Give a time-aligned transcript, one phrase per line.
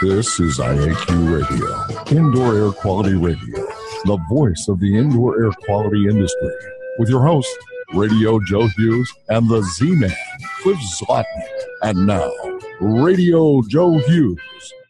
[0.00, 1.50] This is IAQ
[2.08, 3.66] Radio, Indoor Air Quality Radio,
[4.04, 6.52] the voice of the indoor air quality industry,
[7.00, 7.50] with your host,
[7.94, 10.14] Radio Joe Hughes, and the Z Man,
[10.62, 11.24] Cliff Zlotnick.
[11.82, 12.30] And now,
[12.80, 14.38] Radio Joe Hughes.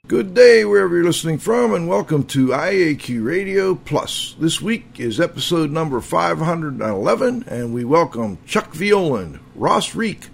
[0.09, 4.37] Good day, wherever you're listening from, and welcome to IAQ Radio Plus.
[4.39, 10.29] This week is episode number 511, and we welcome Chuck Violand, Ross Riek,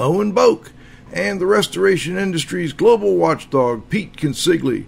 [0.00, 0.70] Owen Boak,
[1.14, 4.84] and the restoration industry's global watchdog, Pete Consigli.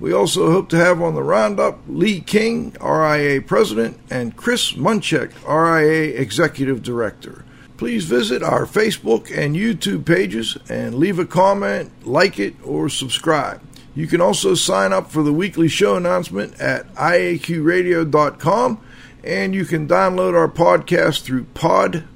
[0.00, 5.32] We also hope to have on the roundup Lee King, RIA President, and Chris Munchak,
[5.48, 7.44] RIA Executive Director.
[7.76, 13.62] Please visit our Facebook and YouTube pages and leave a comment, like it, or subscribe.
[13.94, 18.80] You can also sign up for the weekly show announcement at iaqradio.com
[19.24, 22.06] and you can download our podcast through podbean.com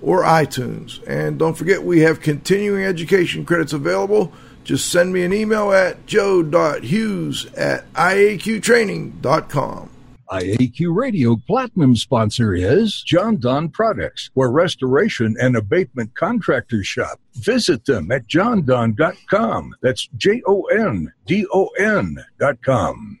[0.00, 1.06] or iTunes.
[1.06, 4.32] And don't forget, we have continuing education credits available.
[4.64, 9.90] Just send me an email at joe.hughes at iaqtraining.com.
[10.30, 17.20] IAQ Radio Platinum sponsor is Jon-Don Products, where restoration and abatement contractors shop.
[17.34, 19.76] Visit them at jondon.com.
[19.82, 23.20] That's J O N D O N.com.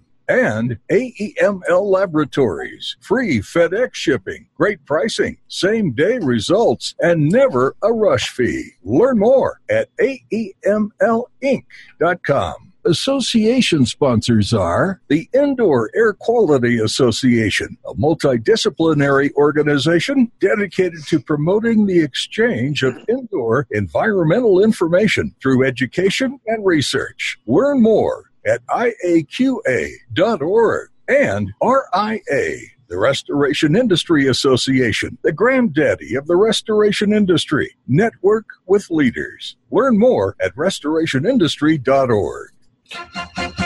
[0.31, 2.95] and AEML Laboratories.
[3.01, 8.71] Free FedEx shipping, great pricing, same day results, and never a rush fee.
[8.83, 11.01] Learn more at AEMLinc.com.
[12.83, 22.01] Association sponsors are the Indoor Air Quality Association, a multidisciplinary organization dedicated to promoting the
[22.01, 27.37] exchange of indoor environmental information through education and research.
[27.45, 29.61] Learn more at IAQA.org
[31.07, 32.57] and RIA,
[32.87, 37.75] the Restoration Industry Association, the granddaddy of the restoration industry.
[37.87, 39.55] Network with leaders.
[39.71, 42.49] Learn more at restorationindustry.org.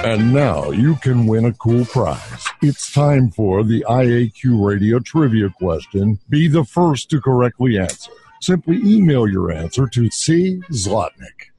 [0.03, 2.45] And now you can win a cool prize.
[2.61, 6.19] It's time for the IAQ Radio Trivia question.
[6.29, 8.11] Be the first to correctly answer.
[8.41, 10.61] Simply email your answer to C.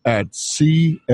[0.06, 1.04] At cs.com.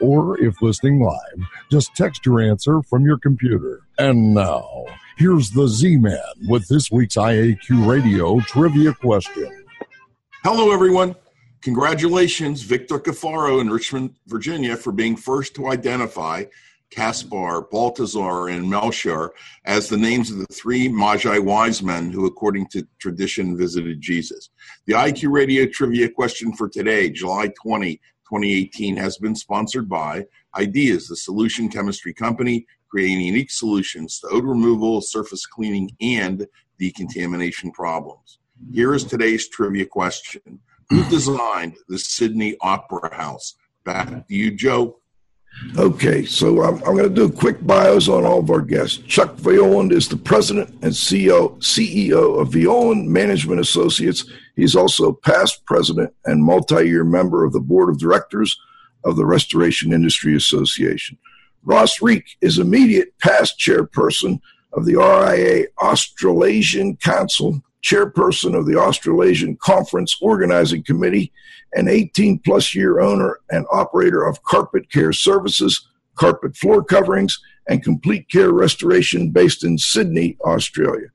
[0.00, 3.82] Or if listening live, just text your answer from your computer.
[3.98, 4.86] And now,
[5.18, 6.18] here's the Z Man
[6.48, 9.64] with this week's IAQ Radio trivia question.
[10.42, 11.14] Hello, everyone.
[11.60, 16.44] Congratulations, Victor Cafaro in Richmond, Virginia, for being first to identify
[16.94, 19.32] Caspar, Balthazar, and Melchior
[19.64, 24.50] as the names of the three Magi wise men who, according to tradition, visited Jesus.
[24.86, 31.08] The IQ Radio trivia question for today, July 20, 2018, has been sponsored by Ideas,
[31.08, 36.46] the solution chemistry company, creating unique solutions to odor removal, surface cleaning, and
[36.78, 38.38] decontamination problems.
[38.72, 43.56] Here is today's trivia question Who designed the Sydney Opera House?
[43.84, 45.00] Back to you, Joe.
[45.76, 48.98] Okay, so I'm, I'm going to do a quick bios on all of our guests.
[48.98, 54.24] Chuck Violand is the president and CEO, CEO of Violand Management Associates.
[54.56, 58.56] He's also past president and multi year member of the board of directors
[59.04, 61.18] of the Restoration Industry Association.
[61.64, 64.40] Ross Riek is immediate past chairperson
[64.74, 71.32] of the RIA Australasian Council, chairperson of the Australasian Conference Organizing Committee,
[71.74, 77.82] an 18 plus year owner and operator of Carpet Care Services, carpet floor coverings, and
[77.82, 81.08] complete care restoration based in Sydney, Australia.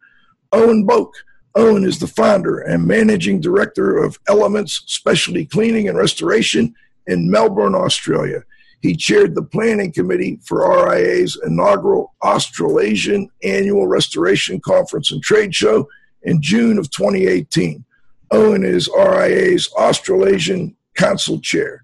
[0.52, 1.12] Owen Boak.
[1.56, 6.76] Owen is the founder and managing director of Elements Specialty Cleaning and Restoration
[7.08, 8.44] in Melbourne, Australia.
[8.82, 15.88] He chaired the planning committee for RIA's inaugural Australasian Annual Restoration Conference and Trade Show
[16.24, 17.84] in June of 2018.
[18.32, 21.84] Owen is RIA's Australasian Council Chair.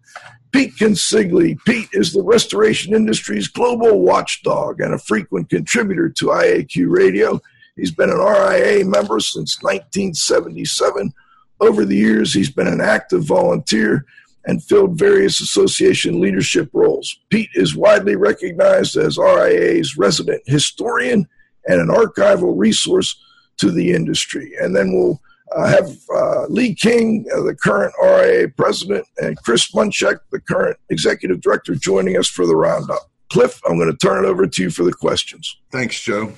[0.51, 1.57] Pete Consigli.
[1.65, 7.41] Pete is the restoration industry's global watchdog and a frequent contributor to IAQ Radio.
[7.75, 11.13] He's been an RIA member since 1977.
[11.59, 14.05] Over the years, he's been an active volunteer
[14.45, 17.19] and filled various association leadership roles.
[17.29, 21.27] Pete is widely recognized as RIA's resident historian
[21.67, 23.19] and an archival resource
[23.57, 24.53] to the industry.
[24.59, 25.21] And then we'll
[25.55, 30.77] uh, have uh, Lee King, uh, the current RIA president, and Chris Munchak, the current
[30.89, 33.09] executive director, joining us for the roundup.
[33.29, 35.57] Cliff, I'm going to turn it over to you for the questions.
[35.71, 36.33] Thanks, Joe.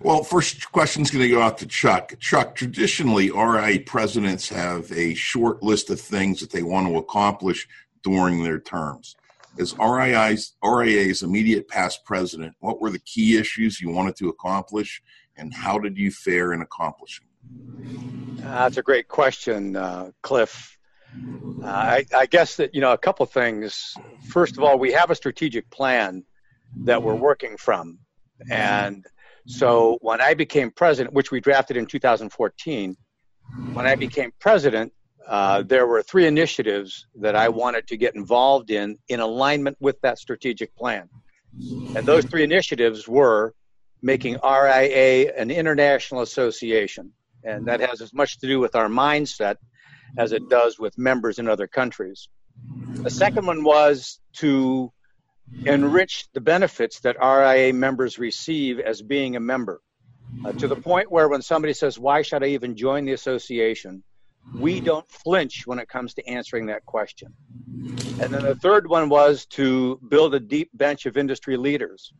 [0.00, 2.18] Well, first question is going to go out to Chuck.
[2.18, 7.68] Chuck, traditionally, RIA presidents have a short list of things that they want to accomplish
[8.02, 9.14] during their terms.
[9.60, 15.00] As RIA's, RIA's immediate past president, what were the key issues you wanted to accomplish,
[15.36, 17.26] and how did you fare in accomplishing?
[18.36, 20.78] That's a great question, uh, Cliff.
[21.62, 23.94] Uh, I, I, guess that you know a couple things.
[24.30, 26.24] First of all, we have a strategic plan
[26.84, 27.98] that we're working from,
[28.50, 29.04] and
[29.46, 32.96] so when I became president, which we drafted in 2014,
[33.74, 34.92] when I became president,
[35.28, 40.00] uh, there were three initiatives that I wanted to get involved in in alignment with
[40.00, 41.08] that strategic plan,
[41.94, 43.54] and those three initiatives were
[44.02, 47.12] making RIA an international association,
[47.44, 49.56] and that has as much to do with our mindset
[50.18, 52.28] as it does with members in other countries.
[52.94, 54.92] The second one was to
[55.64, 59.80] enrich the benefits that RIA members receive as being a member
[60.44, 64.02] uh, to the point where when somebody says, Why should I even join the association?
[64.54, 67.32] we don't flinch when it comes to answering that question.
[68.20, 72.12] And then the third one was to build a deep bench of industry leaders.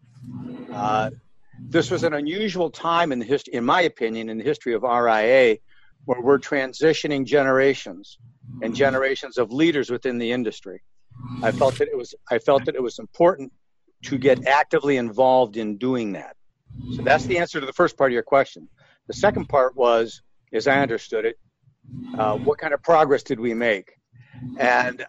[0.73, 1.11] Uh,
[1.59, 4.83] this was an unusual time in the history, in my opinion, in the history of
[4.83, 5.59] RIA,
[6.05, 8.19] where we're transitioning generations
[8.63, 10.83] and generations of leaders within the industry.
[11.43, 13.53] I felt that it was I felt that it was important
[14.05, 16.37] to get actively involved in doing that.
[16.97, 18.69] So that's the answer to the first part of your question.
[19.07, 20.23] The second part was,
[20.53, 21.39] as I understood it,
[22.19, 23.93] uh, what kind of progress did we make?
[24.59, 25.05] And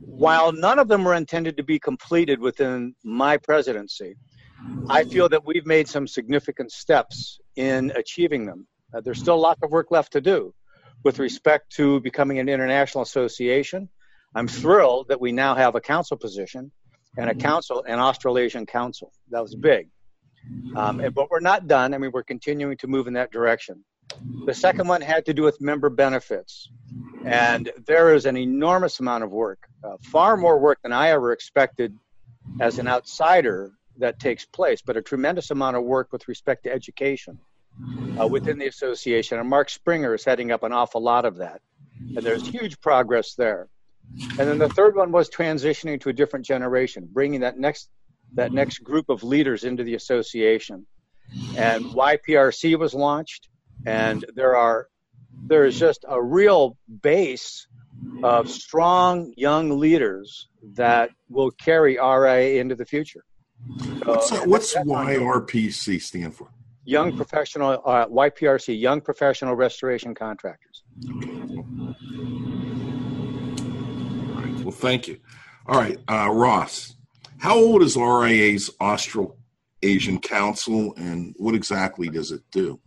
[0.00, 4.16] while none of them were intended to be completed within my presidency,
[4.88, 8.66] I feel that we've made some significant steps in achieving them.
[8.92, 10.54] Uh, there's still lots of work left to do
[11.04, 13.88] with respect to becoming an international association.
[14.34, 16.72] I'm thrilled that we now have a council position
[17.16, 19.12] and a council, an Australasian council.
[19.30, 19.88] That was big.
[20.76, 21.94] Um, but we're not done.
[21.94, 23.84] I mean, we're continuing to move in that direction.
[24.44, 26.68] The second one had to do with member benefits.
[27.24, 31.32] And there is an enormous amount of work, uh, far more work than I ever
[31.32, 31.96] expected
[32.60, 36.72] as an outsider that takes place, but a tremendous amount of work with respect to
[36.72, 37.38] education
[38.20, 39.38] uh, within the association.
[39.38, 41.60] And Mark Springer is heading up an awful lot of that.
[42.00, 43.68] And there's huge progress there.
[44.38, 47.88] And then the third one was transitioning to a different generation, bringing that next
[48.34, 50.86] that next group of leaders into the association.
[51.56, 53.48] And YPRC was launched,
[53.86, 54.88] and there are
[55.46, 57.66] there is just a real base
[58.22, 63.24] of strong young leaders that will carry RIA into the future.
[64.04, 66.48] What's, uh, what's YRPC stand for?
[66.84, 70.82] Young Professional uh, YPRC, Young Professional Restoration Contractors.
[71.08, 71.14] All
[74.34, 74.60] right.
[74.60, 75.18] Well, thank you.
[75.66, 76.94] All right, uh, Ross.
[77.38, 79.38] How old is RIA's Austral
[79.82, 82.78] Asian Council, and what exactly does it do?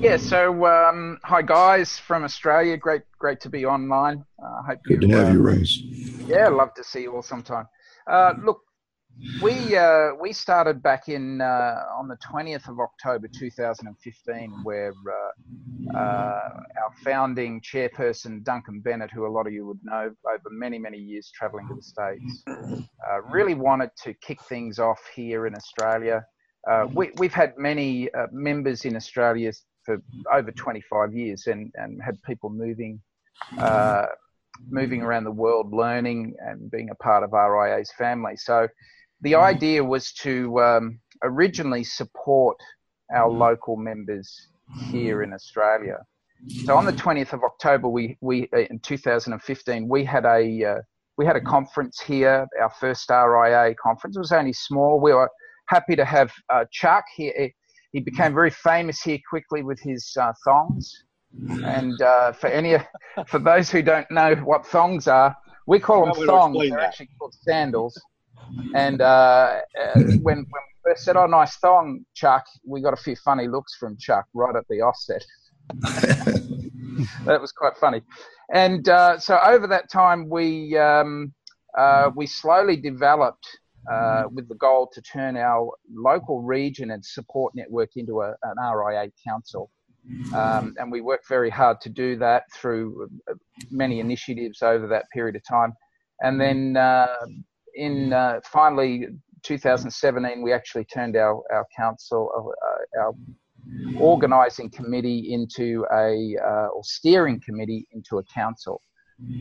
[0.00, 2.76] Yeah, so um, hi guys from Australia.
[2.76, 4.24] Great, great to be online.
[4.42, 5.64] Uh, hope Good you, to have uh, you, Ray.
[6.26, 7.66] Yeah, love to see you all sometime.
[8.06, 8.60] Uh, look,
[9.42, 13.98] we uh, we started back in uh, on the twentieth of October two thousand and
[13.98, 14.92] fifteen, where
[15.94, 20.78] uh, our founding chairperson Duncan Bennett, who a lot of you would know over many
[20.78, 22.44] many years travelling to the states,
[23.30, 26.24] really wanted to kick things off here in Australia.
[26.92, 29.52] we, we've had many members in Australia
[29.86, 30.02] for
[30.32, 33.00] over 25 years and, and had people moving
[33.58, 34.06] uh,
[34.68, 38.36] moving around the world learning and being a part of RIA's family.
[38.36, 38.66] So
[39.20, 42.56] the idea was to um, originally support
[43.14, 44.48] our local members
[44.90, 45.98] here in Australia.
[46.64, 50.80] So on the 20th of October, we, we uh, in 2015, we had a uh,
[51.16, 54.16] we had a conference here, our first RIA conference.
[54.16, 55.00] It was only small.
[55.00, 55.30] We were
[55.68, 57.50] happy to have uh, Chuck here
[57.96, 61.04] he became very famous here quickly with his uh, thongs.
[61.64, 62.76] And uh, for any,
[63.26, 65.34] for those who don't know what thongs are,
[65.66, 66.58] we call them thongs.
[66.58, 66.80] They're that.
[66.80, 67.98] actually called sandals.
[68.74, 72.96] And uh, uh, when, when we first said, "Oh, nice thong, Chuck," we got a
[72.96, 75.24] few funny looks from Chuck right at the offset.
[77.24, 78.02] that was quite funny.
[78.52, 81.32] And uh, so over that time, we um,
[81.76, 83.46] uh, we slowly developed
[83.90, 88.56] uh, with the goal to turn our local region and support network into a, an
[88.58, 89.70] RIA council.
[90.34, 93.34] Um, and we worked very hard to do that through uh,
[93.70, 95.72] many initiatives over that period of time.
[96.20, 97.06] And then uh,
[97.76, 99.06] in uh, finally
[99.42, 103.12] 2017, we actually turned our, our council, uh, our
[103.98, 108.80] organising committee into a, uh, or steering committee into a council.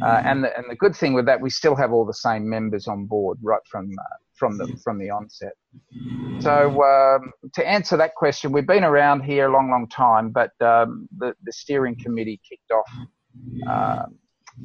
[0.02, 2.48] Uh, and the, and the good thing with that, we still have all the same
[2.48, 5.52] members on board right from uh, from the from the onset.
[6.40, 10.52] So um, to answer that question, we've been around here a long, long time, but
[10.62, 12.90] um, the the steering committee kicked off
[13.70, 14.06] uh,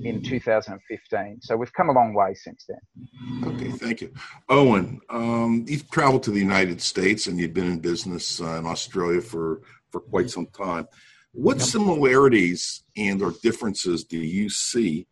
[0.02, 1.38] in 2015.
[1.42, 3.52] So we've come a long way since then.
[3.52, 4.12] Okay, thank you,
[4.48, 5.00] Owen.
[5.08, 9.20] Um, you've traveled to the United States and you've been in business uh, in Australia
[9.20, 10.86] for for quite some time.
[11.32, 15.06] What similarities and or differences do you see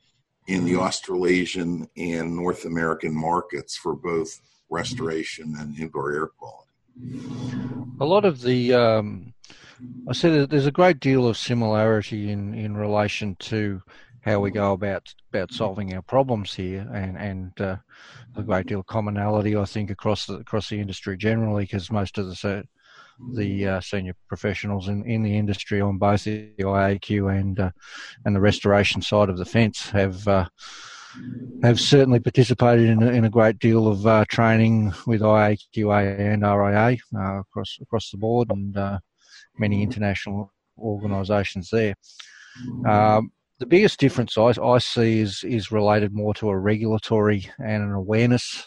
[0.47, 6.70] in the Australasian and North American markets for both restoration and indoor air quality?
[8.00, 9.32] A lot of the, um,
[10.08, 13.82] I said there's a great deal of similarity in, in relation to
[14.22, 17.76] how we go about about solving our problems here, and and uh,
[18.37, 22.18] a great deal of commonality, I think, across the across the industry generally, because most
[22.18, 22.64] of the
[23.32, 27.70] the uh, senior professionals in, in the industry on both the IAQ and uh,
[28.25, 30.46] and the restoration side of the fence have uh,
[31.62, 36.98] have certainly participated in in a great deal of uh, training with IAQA and RIA
[37.16, 38.98] uh, across across the board and uh,
[39.58, 41.94] many international organisations there.
[42.87, 47.82] Um, the biggest difference I, I, see is is related more to a regulatory and
[47.82, 48.66] an awareness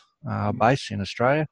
[0.59, 1.47] base in Australia.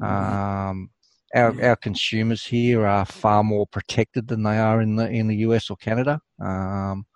[0.00, 0.90] Um,
[1.34, 5.36] our, our consumers here are far more protected than they are in the in the
[5.36, 7.06] US or Canada, um,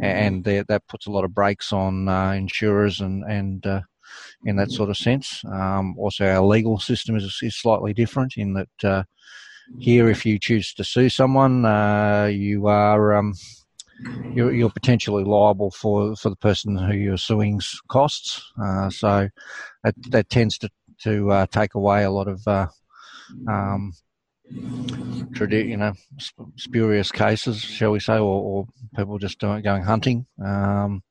[0.00, 3.80] and that puts a lot of brakes on uh, insurers and and uh,
[4.44, 5.42] in that sort of sense.
[5.44, 9.02] Um, also, our legal system is, is slightly different in that uh,
[9.78, 13.34] here, if you choose to sue someone, uh, you are um,
[14.34, 18.42] you're, you're, potentially liable for, for the person who you're suing's costs.
[18.62, 19.28] Uh, so
[19.84, 20.70] that, that tends to
[21.02, 22.46] to uh, take away a lot of
[23.48, 23.92] um,
[25.48, 25.92] you know,
[26.56, 28.66] spurious cases, shall we say, or, or
[28.96, 30.26] people just doing going hunting.
[30.44, 31.02] Um,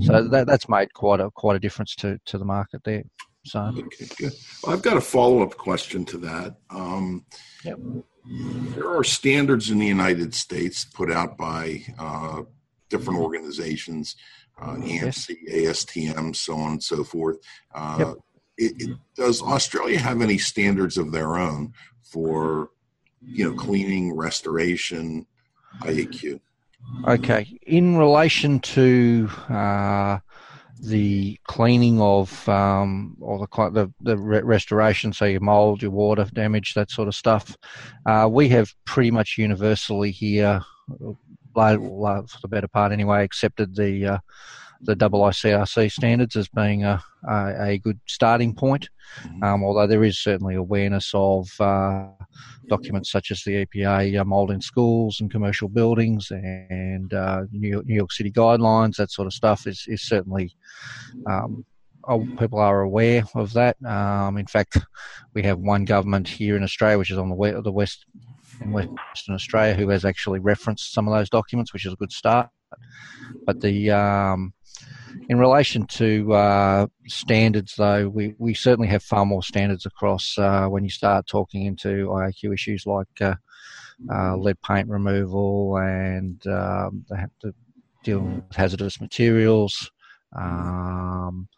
[0.00, 3.04] so that that's made quite a quite a difference to to the market there.
[3.44, 4.30] So okay,
[4.66, 6.56] I've got a follow up question to that.
[6.70, 7.24] Um,
[7.64, 7.78] yep.
[8.26, 12.42] There are standards in the United States put out by uh,
[12.88, 14.16] different organizations,
[14.60, 17.36] uh, ANSI, ASTM, so on and so forth.
[17.74, 18.16] Uh, yep
[18.56, 22.70] it, it, does Australia have any standards of their own for
[23.20, 25.26] you know cleaning, restoration,
[25.80, 26.40] IAQ?
[27.08, 30.18] Okay, in relation to uh,
[30.84, 36.74] the cleaning of um, or the, the, the restoration, so your mold, your water damage,
[36.74, 37.56] that sort of stuff,
[38.06, 41.16] uh, we have pretty much universally here, for
[41.54, 44.18] the better part anyway, accepted the uh,
[44.84, 48.88] the IICRC standards as being a, a, a good starting point,
[49.22, 49.42] mm-hmm.
[49.42, 52.06] um, although there is certainly awareness of uh,
[52.68, 57.68] documents such as the EPA uh, mold in schools and commercial buildings and uh, New,
[57.68, 60.54] York, New, York, City guidelines, that sort of stuff is, is certainly.
[61.26, 61.64] Um,
[62.06, 63.82] oh, people are aware of that.
[63.84, 64.78] Um, in fact,
[65.32, 68.06] we have one government here in Australia, which is on the west, the west
[68.60, 72.12] in Western Australia, who has actually referenced some of those documents, which is a good
[72.12, 72.48] start.
[73.46, 74.52] But the um,
[75.28, 80.66] in relation to uh, standards, though, we, we certainly have far more standards across uh,
[80.66, 83.34] when you start talking into IAQ issues like uh,
[84.12, 87.54] uh, lead paint removal and um, they have to
[88.02, 89.90] deal with hazardous materials,
[90.36, 91.48] um,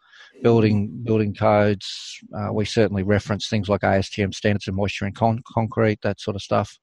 [0.41, 2.19] building building codes.
[2.37, 6.35] Uh, we certainly reference things like ASTM standards and moisture in con- concrete, that sort
[6.35, 6.77] of stuff.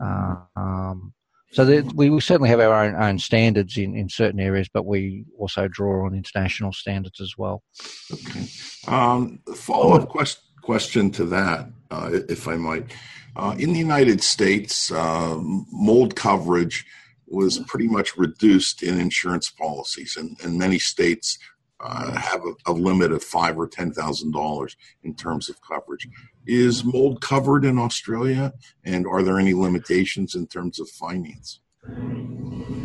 [0.00, 1.12] Um,
[1.52, 5.24] so we, we certainly have our own, own standards in, in certain areas, but we
[5.38, 7.62] also draw on international standards as well.
[8.10, 8.46] Okay.
[8.86, 12.90] Um, follow up quest, question to that, uh, if I might.
[13.36, 16.86] Uh, in the United States, uh, mold coverage
[17.26, 21.38] was pretty much reduced in insurance policies, and, and many states
[21.80, 26.06] uh, have a, a, limit of five or ten thousand dollars in terms of coverage.
[26.46, 28.52] Is mold covered in Australia,
[28.84, 31.60] and are there any limitations in terms of finance?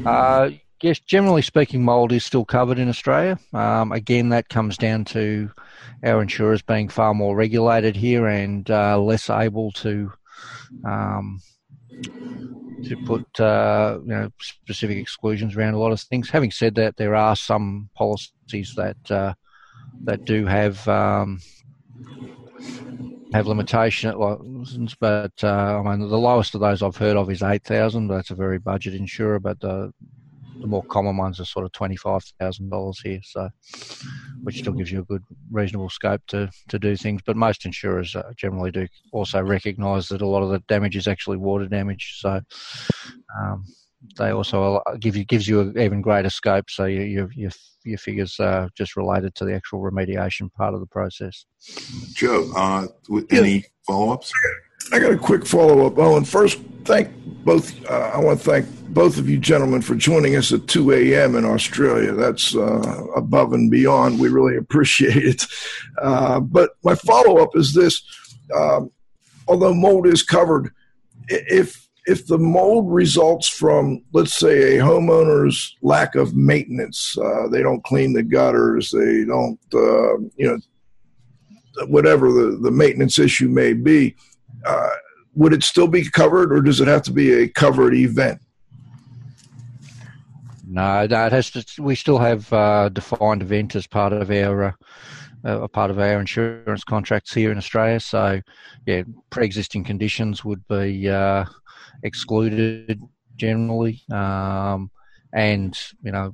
[0.06, 3.40] Uh, yes, generally speaking, mold is still covered in Australia.
[3.54, 5.52] Um, again, that comes down to
[6.04, 10.12] our insurers being far more regulated here and uh, less able to
[10.86, 11.42] um,
[12.84, 16.30] to put uh, you know specific exclusions around a lot of things.
[16.30, 19.34] Having said that, there are some policies that uh,
[20.04, 21.40] that do have um,
[23.34, 27.30] have limitation at license, but uh, I mean the lowest of those I've heard of
[27.30, 28.08] is eight thousand.
[28.08, 29.92] That's a very budget insurer, but the
[30.62, 33.50] the more common ones are sort of twenty five thousand dollars here, so
[34.44, 37.22] which still gives you a good reasonable scope to to do things.
[37.26, 41.08] But most insurers uh, generally do also recognise that a lot of the damage is
[41.08, 42.42] actually water damage, so
[43.40, 43.66] um,
[44.18, 47.52] they also give you gives you an even greater scope, so you, you, your
[47.88, 51.46] your figures are just related to the actual remediation part of the process.
[52.14, 52.88] Joe, uh,
[53.32, 54.32] any follow ups?
[54.92, 56.24] I got a quick follow up, Owen.
[56.24, 57.10] First, thank
[57.44, 57.74] both.
[57.90, 61.36] Uh, I want to thank both of you gentlemen for joining us at 2 a.m.
[61.36, 62.14] in Australia.
[62.14, 64.20] That's uh, above and beyond.
[64.20, 65.44] We really appreciate it.
[66.02, 68.02] Uh, but my follow up is this:
[68.56, 68.92] um,
[69.48, 70.72] although mold is covered,
[71.28, 77.62] if if the mold results from, let's say, a homeowner's lack of maintenance, uh, they
[77.62, 80.58] don't clean the gutters, they don't, uh, you know,
[81.88, 84.16] whatever the, the maintenance issue may be,
[84.66, 84.90] uh,
[85.36, 88.40] would it still be covered or does it have to be a covered event?
[90.66, 94.78] No, it has to, we still have uh, defined event as part of our
[95.46, 98.00] uh, a part of our insurance contracts here in Australia.
[98.00, 98.42] So,
[98.86, 101.46] yeah, pre-existing conditions would be uh,
[102.04, 103.02] excluded
[103.36, 104.92] generally, um,
[105.34, 106.34] and you know,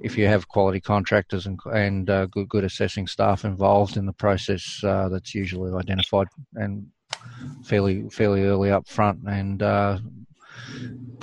[0.00, 4.12] if you have quality contractors and, and uh, good, good assessing staff involved in the
[4.12, 6.86] process, uh, that's usually identified and
[7.64, 9.98] fairly fairly early up front, and uh,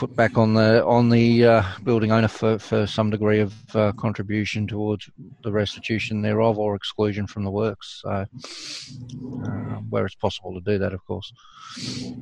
[0.01, 3.91] put back on the on the uh, building owner for, for some degree of uh,
[3.91, 5.07] contribution towards
[5.43, 8.01] the restitution thereof or exclusion from the works.
[8.01, 8.25] So, uh,
[9.91, 11.31] where it's possible to do that, of course.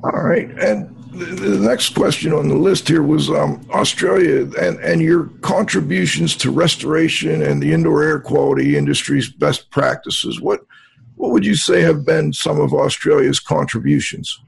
[0.04, 5.00] All right, and the next question on the list here was um, Australia and and
[5.00, 10.38] your contributions to restoration and the indoor air quality industry's best practices.
[10.38, 10.60] What
[11.16, 14.38] what would you say have been some of Australia's contributions?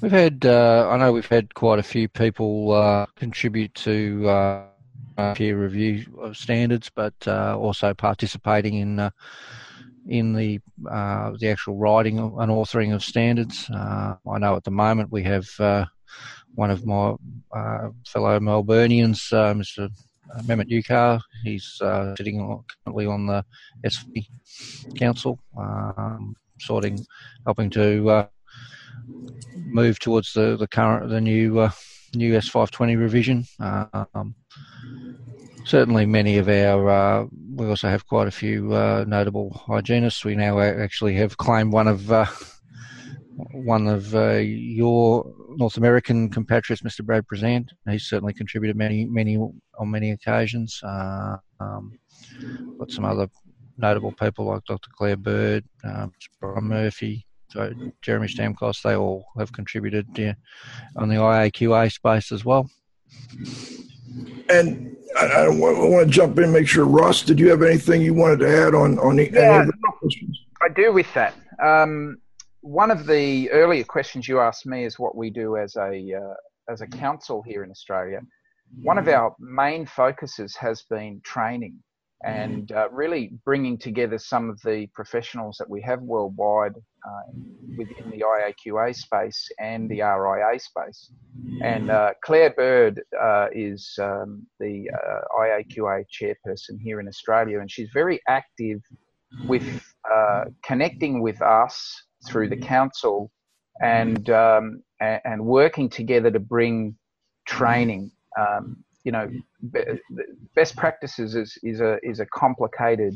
[0.00, 5.34] We've had, uh, I know we've had quite a few people uh, contribute to uh,
[5.34, 9.10] peer review of standards, but uh, also participating in uh,
[10.06, 13.68] in the uh, the actual writing and authoring of standards.
[13.72, 15.48] I know at the moment we have
[16.54, 17.14] one of my
[18.06, 19.90] fellow Melburnians, Mr.
[20.44, 21.20] Mehmet Ukar.
[21.42, 21.80] He's
[22.16, 23.44] sitting currently on the
[23.84, 24.26] SV
[24.96, 27.04] Council, um, sorting,
[27.44, 28.28] helping to
[29.54, 31.70] move towards the, the current the new uh,
[32.14, 33.44] new S520 revision.
[33.60, 34.34] Um,
[35.64, 40.24] certainly, many of our uh, we also have quite a few uh, notable hygienists.
[40.24, 42.26] We now actually have claimed one of uh,
[43.52, 47.04] one of uh, your North American compatriots, Mr.
[47.04, 47.68] Brad Prezant.
[47.88, 50.80] He's certainly contributed many many on many occasions.
[50.82, 51.98] Uh, um,
[52.78, 53.28] got some other
[53.76, 54.90] notable people like Dr.
[54.96, 55.64] Claire Bird,
[56.40, 60.34] Brian Murphy, so Jeremy Stamkos, they all have contributed yeah,
[60.96, 62.68] on the IAQA space as well.
[64.50, 67.48] And I, I, want, I, want, to jump in and make sure, Ross, did you
[67.50, 69.66] have anything you wanted to add on, on the, yeah,
[69.98, 70.38] questions?
[70.62, 71.34] I do with that.
[71.62, 72.18] Um,
[72.60, 76.34] one of the earlier questions you asked me is what we do as a, uh,
[76.72, 78.20] as a council here in Australia.
[78.82, 81.78] One of our main focuses has been training
[82.24, 87.32] and uh, really bringing together some of the professionals that we have worldwide uh,
[87.76, 91.12] within the IAQA space and the RIA space.
[91.62, 97.70] And uh, Claire Bird uh, is um, the uh, IAQA chairperson here in Australia, and
[97.70, 98.80] she's very active
[99.46, 103.30] with uh, connecting with us through the council
[103.80, 106.96] and um, and working together to bring
[107.46, 108.10] training.
[108.38, 109.26] Um, you know,
[110.54, 113.14] best practices is, is a is a complicated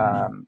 [0.00, 0.46] um,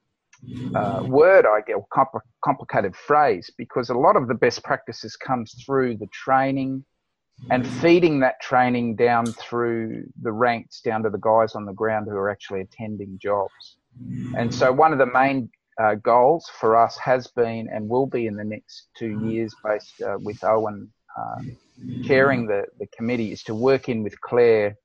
[0.74, 5.48] uh, word, I get, compl- complicated phrase, because a lot of the best practices comes
[5.64, 6.84] through the training
[7.50, 12.06] and feeding that training down through the ranks down to the guys on the ground
[12.06, 13.78] who are actually attending jobs.
[14.36, 15.48] And so one of the main
[15.82, 20.02] uh, goals for us has been and will be in the next two years, based
[20.02, 21.56] uh, with Owen um,
[22.04, 24.76] chairing the, the committee, is to work in with Claire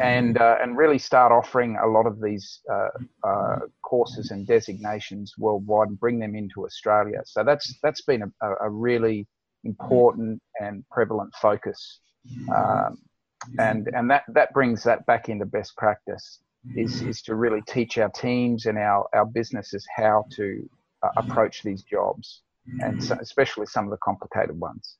[0.00, 2.88] and uh, and really start offering a lot of these uh,
[3.24, 7.20] uh, courses and designations worldwide and bring them into Australia.
[7.24, 9.26] So that's that's been a, a really
[9.64, 12.00] important and prevalent focus,
[12.54, 12.98] um,
[13.58, 16.40] and and that that brings that back into best practice
[16.76, 20.68] is is to really teach our teams and our our businesses how to
[21.02, 22.42] uh, approach these jobs,
[22.80, 24.96] and so, especially some of the complicated ones.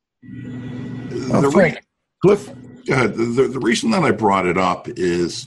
[1.32, 1.84] Oh, Frank,
[2.22, 2.50] Cliff.
[2.84, 5.46] Yeah, the, the reason that I brought it up is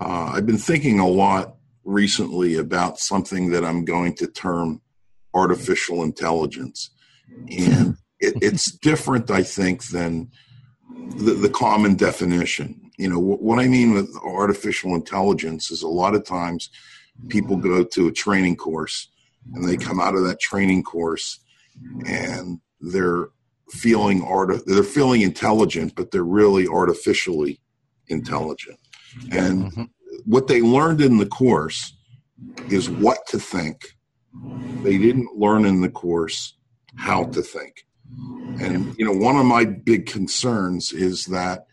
[0.00, 4.80] uh, I've been thinking a lot recently about something that I'm going to term
[5.34, 6.90] artificial intelligence.
[7.48, 10.30] And it, it's different, I think, than
[11.16, 12.90] the, the common definition.
[12.96, 16.70] You know, what, what I mean with artificial intelligence is a lot of times
[17.28, 19.08] people go to a training course
[19.52, 21.40] and they come out of that training course
[22.06, 23.28] and they're
[23.70, 27.60] feeling art they're feeling intelligent but they're really artificially
[28.08, 28.78] intelligent.
[29.30, 29.84] And mm-hmm.
[30.24, 31.94] what they learned in the course
[32.68, 33.94] is what to think.
[34.82, 36.56] They didn't learn in the course
[36.96, 37.86] how to think.
[38.60, 41.66] And you know one of my big concerns is that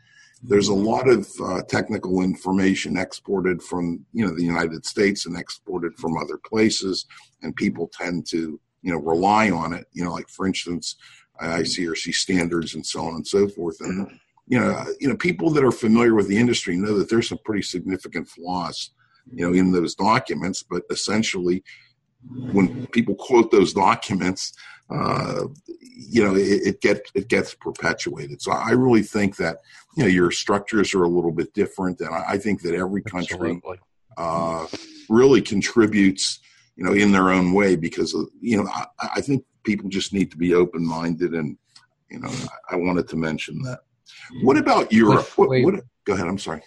[0.43, 5.37] there's a lot of uh, technical information exported from you know the united states and
[5.37, 7.05] exported from other places
[7.43, 9.85] and people tend to you know rely on it.
[9.91, 10.95] You know like for instance
[11.41, 13.79] IICRC standards and so on and so forth.
[13.81, 17.29] And you know, you know, people that are familiar with the industry know that there's
[17.29, 18.91] some pretty significant flaws,
[19.31, 20.63] you know, in those documents.
[20.63, 21.63] But essentially,
[22.51, 24.53] when people quote those documents,
[24.89, 28.41] uh, you know, it, it gets it gets perpetuated.
[28.41, 29.59] So I really think that
[29.95, 33.01] you know your structures are a little bit different, and I, I think that every
[33.01, 33.61] country
[34.17, 34.67] uh,
[35.09, 36.39] really contributes,
[36.75, 40.13] you know, in their own way because of, you know I, I think people just
[40.13, 41.57] need to be open minded, and
[42.09, 43.79] you know, I, I, wanted to mention that.
[44.41, 45.27] What about Europe?
[45.37, 46.27] What, what, go ahead.
[46.27, 46.61] I'm sorry.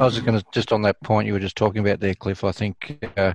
[0.00, 2.14] I was just going to just on that point you were just talking about there,
[2.14, 2.42] Cliff.
[2.42, 3.34] I think uh,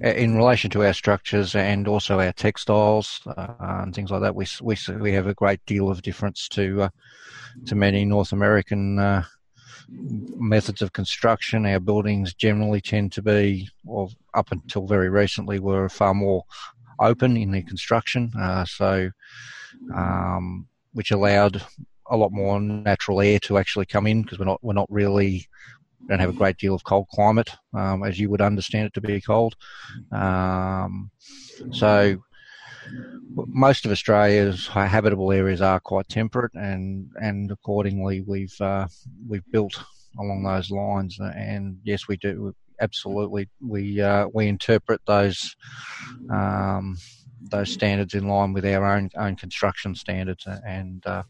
[0.00, 4.46] in relation to our structures and also our textiles uh, and things like that, we
[4.62, 6.88] we we have a great deal of difference to uh,
[7.66, 9.22] to many North American uh,
[9.88, 11.66] methods of construction.
[11.66, 16.44] Our buildings generally tend to be, or up until very recently, were far more
[17.00, 19.10] open in the construction, uh, so
[19.94, 21.62] um, which allowed
[22.10, 25.46] a lot more natural air to actually come in because we're not we're not really
[26.08, 29.00] don't have a great deal of cold climate um, as you would understand it to
[29.00, 29.54] be cold.
[30.10, 31.10] Um,
[31.70, 32.16] so
[33.34, 38.86] most of Australia's habitable areas are quite temperate, and and accordingly we've uh,
[39.28, 39.74] we've built
[40.18, 41.18] along those lines.
[41.20, 45.56] And yes, we do absolutely we uh, we interpret those
[46.32, 46.96] um,
[47.50, 51.22] those standards in line with our own own construction standards, and uh,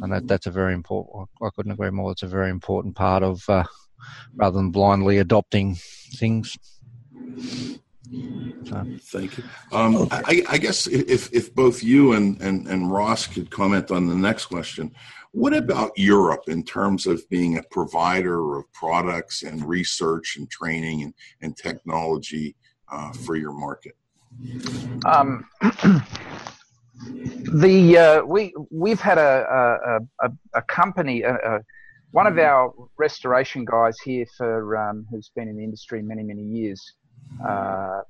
[0.00, 1.28] and that that's a very important.
[1.42, 2.12] I couldn't agree more.
[2.12, 3.64] It's a very important part of uh,
[4.36, 5.76] rather than blindly adopting
[6.16, 6.56] things.
[8.08, 9.44] Thank you.
[9.72, 14.06] Um, I, I, guess if if both you and, and, and Ross could comment on
[14.06, 14.92] the next question,
[15.32, 21.02] what about Europe in terms of being a provider of products and research and training
[21.02, 22.56] and, and technology
[22.90, 23.96] uh, for your market?
[25.04, 25.46] Um,
[27.52, 31.22] the uh, we we've had a a, a company.
[31.22, 31.60] A, a,
[32.12, 36.42] one of our restoration guys here for um, who's been in the industry many many
[36.42, 36.94] years
[37.46, 38.00] uh,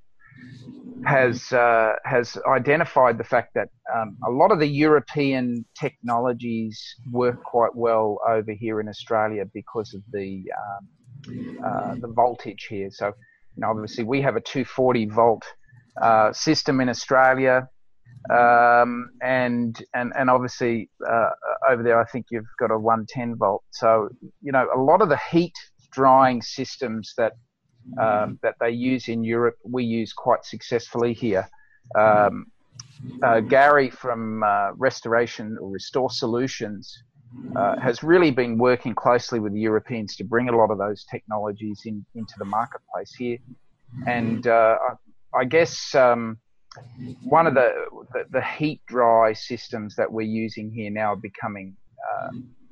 [1.04, 6.78] has uh, has identified the fact that um, a lot of the European technologies
[7.10, 12.90] work quite well over here in Australia because of the um, uh, the voltage here.
[12.90, 15.44] So, you know, obviously we have a 240 volt
[16.00, 17.68] uh, system in Australia,
[18.30, 21.30] um, and and and obviously uh,
[21.68, 23.62] over there I think you've got a 110 volt.
[23.70, 24.08] So,
[24.42, 25.54] you know, a lot of the heat
[25.92, 27.32] drying systems that
[28.00, 31.48] um, that they use in Europe, we use quite successfully here.
[31.98, 32.46] Um,
[33.22, 37.02] uh, Gary from uh, Restoration or Restore Solutions
[37.56, 41.04] uh, has really been working closely with the Europeans to bring a lot of those
[41.04, 43.38] technologies in, into the marketplace here.
[44.06, 44.76] And uh,
[45.34, 46.38] I, guess um,
[47.22, 47.72] one of the,
[48.12, 51.76] the, the, heat dry systems that we're using here now are becoming
[52.12, 52.30] uh,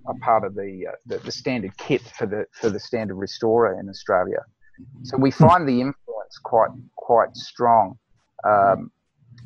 [0.09, 3.79] a part of the, uh, the, the standard kit for the for the standard restorer
[3.81, 4.45] in Australia.
[5.03, 7.99] So we find the influence quite quite strong.
[8.45, 8.91] Um,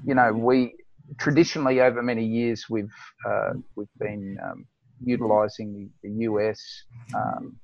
[0.05, 0.75] you know, we
[1.19, 2.93] traditionally over many years we've
[3.29, 4.67] uh, we've been um,
[5.05, 6.61] utilising the, the US
[7.15, 7.57] um,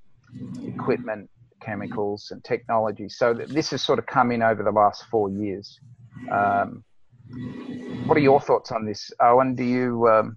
[0.64, 1.28] equipment,
[1.60, 3.08] chemicals, and technology.
[3.08, 5.80] So this has sort of come in over the last four years.
[6.30, 6.84] Um,
[8.06, 9.54] what are your thoughts on this, Owen?
[9.54, 10.36] Do you um,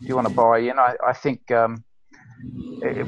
[0.00, 0.78] do you want to buy in?
[0.78, 1.84] I, I think um,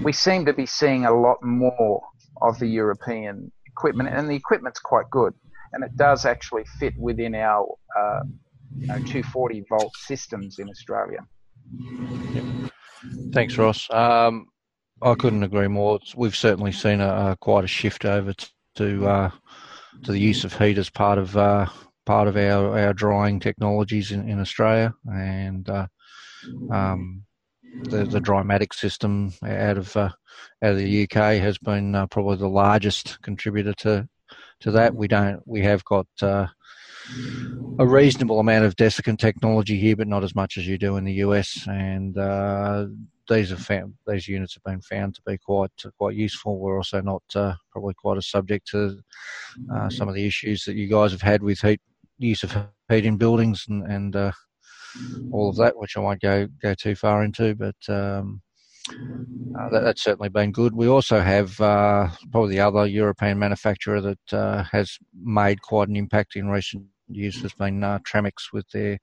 [0.03, 2.03] we seem to be seeing a lot more
[2.43, 5.35] of the European equipment, and the equipment's quite good,
[5.73, 7.67] and it does actually fit within our
[7.99, 8.21] uh,
[8.77, 11.21] you know, 240 volt systems in Australia.
[12.33, 12.45] Yep.
[13.33, 13.89] Thanks, Ross.
[13.91, 14.47] Um,
[15.03, 15.99] I couldn't agree more.
[16.17, 18.35] We've certainly seen a, a, quite a shift over
[18.77, 19.31] to uh,
[20.05, 21.67] to the use of heat as part of uh,
[22.07, 25.87] part of our, our drying technologies in, in Australia, and uh,
[26.71, 27.23] um,
[27.83, 30.11] the, the Drymatic system out of uh,
[30.63, 34.09] out of the UK has been uh, probably the largest contributor to
[34.61, 34.95] to that.
[34.95, 36.47] We don't we have got uh,
[37.79, 41.05] a reasonable amount of desiccant technology here, but not as much as you do in
[41.05, 41.67] the US.
[41.67, 42.87] And uh,
[43.29, 46.59] these are found, these units have been found to be quite quite useful.
[46.59, 48.99] We're also not uh, probably quite as subject to
[49.75, 51.81] uh, some of the issues that you guys have had with heat
[52.19, 52.55] use of
[52.91, 54.35] heat in buildings and, and
[55.33, 57.77] all of that, which I won't go go too far into, but.
[57.89, 58.43] Um,
[58.91, 60.75] uh, that, that's certainly been good.
[60.75, 65.97] We also have uh, probably the other European manufacturer that uh, has made quite an
[65.97, 68.99] impact in recent years has been uh, Tramex with their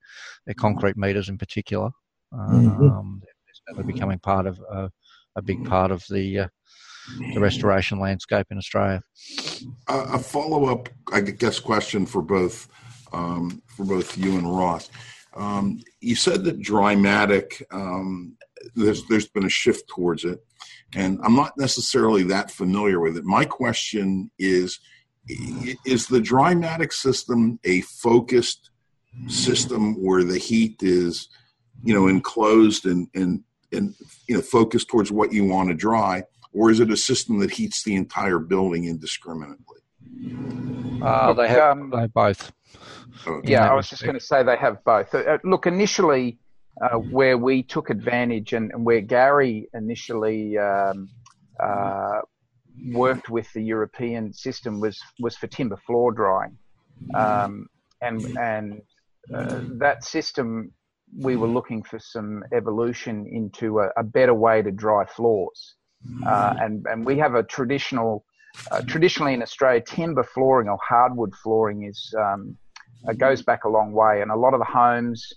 [0.46, 1.90] their concrete meters in particular.
[2.32, 2.82] Mm-hmm.
[2.82, 3.22] Um,
[3.70, 3.76] mm-hmm.
[3.76, 4.88] They're becoming part of uh,
[5.36, 6.48] a big part of the uh,
[7.34, 9.02] the restoration landscape in Australia.
[9.88, 12.68] a follow up, I guess, question for both
[13.12, 14.90] um, for both you and Ross.
[15.34, 18.36] Um, you said that Drymatic, um,
[18.74, 20.44] there's there's been a shift towards it,
[20.94, 23.24] and I'm not necessarily that familiar with it.
[23.24, 24.78] My question is:
[25.84, 28.70] Is the Drymatic system a focused
[29.26, 31.28] system where the heat is,
[31.82, 33.94] you know, enclosed and and and
[34.28, 37.50] you know focused towards what you want to dry, or is it a system that
[37.50, 39.78] heats the entire building indiscriminately?
[41.02, 42.52] Uh, they have um, they both.
[43.44, 45.14] Yeah, I was just going to say they have both.
[45.14, 46.38] Uh, look, initially,
[46.80, 51.08] uh, where we took advantage and, and where Gary initially um,
[51.60, 52.20] uh,
[52.92, 56.56] worked with the European system was was for timber floor drying,
[57.14, 57.66] um,
[58.00, 58.82] and and
[59.34, 60.72] uh, that system
[61.18, 65.74] we were looking for some evolution into a, a better way to dry floors,
[66.26, 68.24] uh, and and we have a traditional.
[68.72, 72.56] Uh, traditionally in Australia, timber flooring or hardwood flooring is um,
[73.06, 75.32] uh, goes back a long way, and a lot of the homes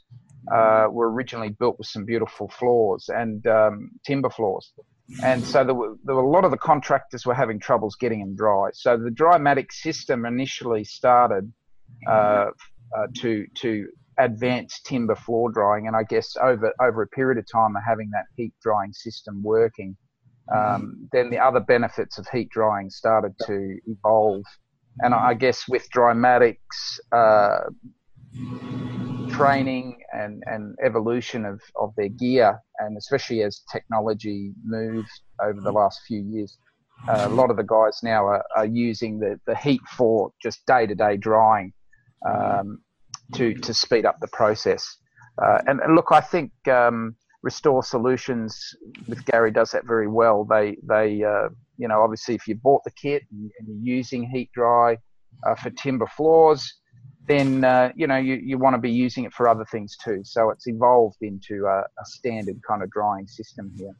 [0.51, 4.73] uh, were originally built with some beautiful floors and um, timber floors.
[5.23, 8.19] And so there were, there were, a lot of the contractors were having troubles getting
[8.19, 8.69] them dry.
[8.73, 11.51] So the Drymatic system initially started
[12.07, 12.11] uh,
[12.97, 17.45] uh, to to advance timber floor drying, and I guess over over a period of
[17.51, 19.97] time of having that heat drying system working,
[20.53, 24.43] um, then the other benefits of heat drying started to evolve
[24.99, 27.61] and I guess with Drymatic's uh,
[29.29, 35.09] training and, and evolution of, of their gear, and especially as technology moved
[35.41, 36.57] over the last few years,
[37.07, 40.65] uh, a lot of the guys now are, are using the, the heat for just
[40.65, 41.73] day to day drying
[42.29, 42.79] um,
[43.33, 44.97] to, to speed up the process.
[45.41, 48.75] Uh, and, and, look, I think um, Restore Solutions
[49.07, 50.43] with Gary does that very well.
[50.43, 51.49] They they uh,
[51.81, 54.97] you know, obviously, if you bought the kit and, you're using heat dry
[55.47, 56.71] uh, for timber floors,
[57.27, 60.21] then uh, you know you, you want to be using it for other things too.
[60.23, 63.95] So it's evolved into a, a standard kind of drying system here.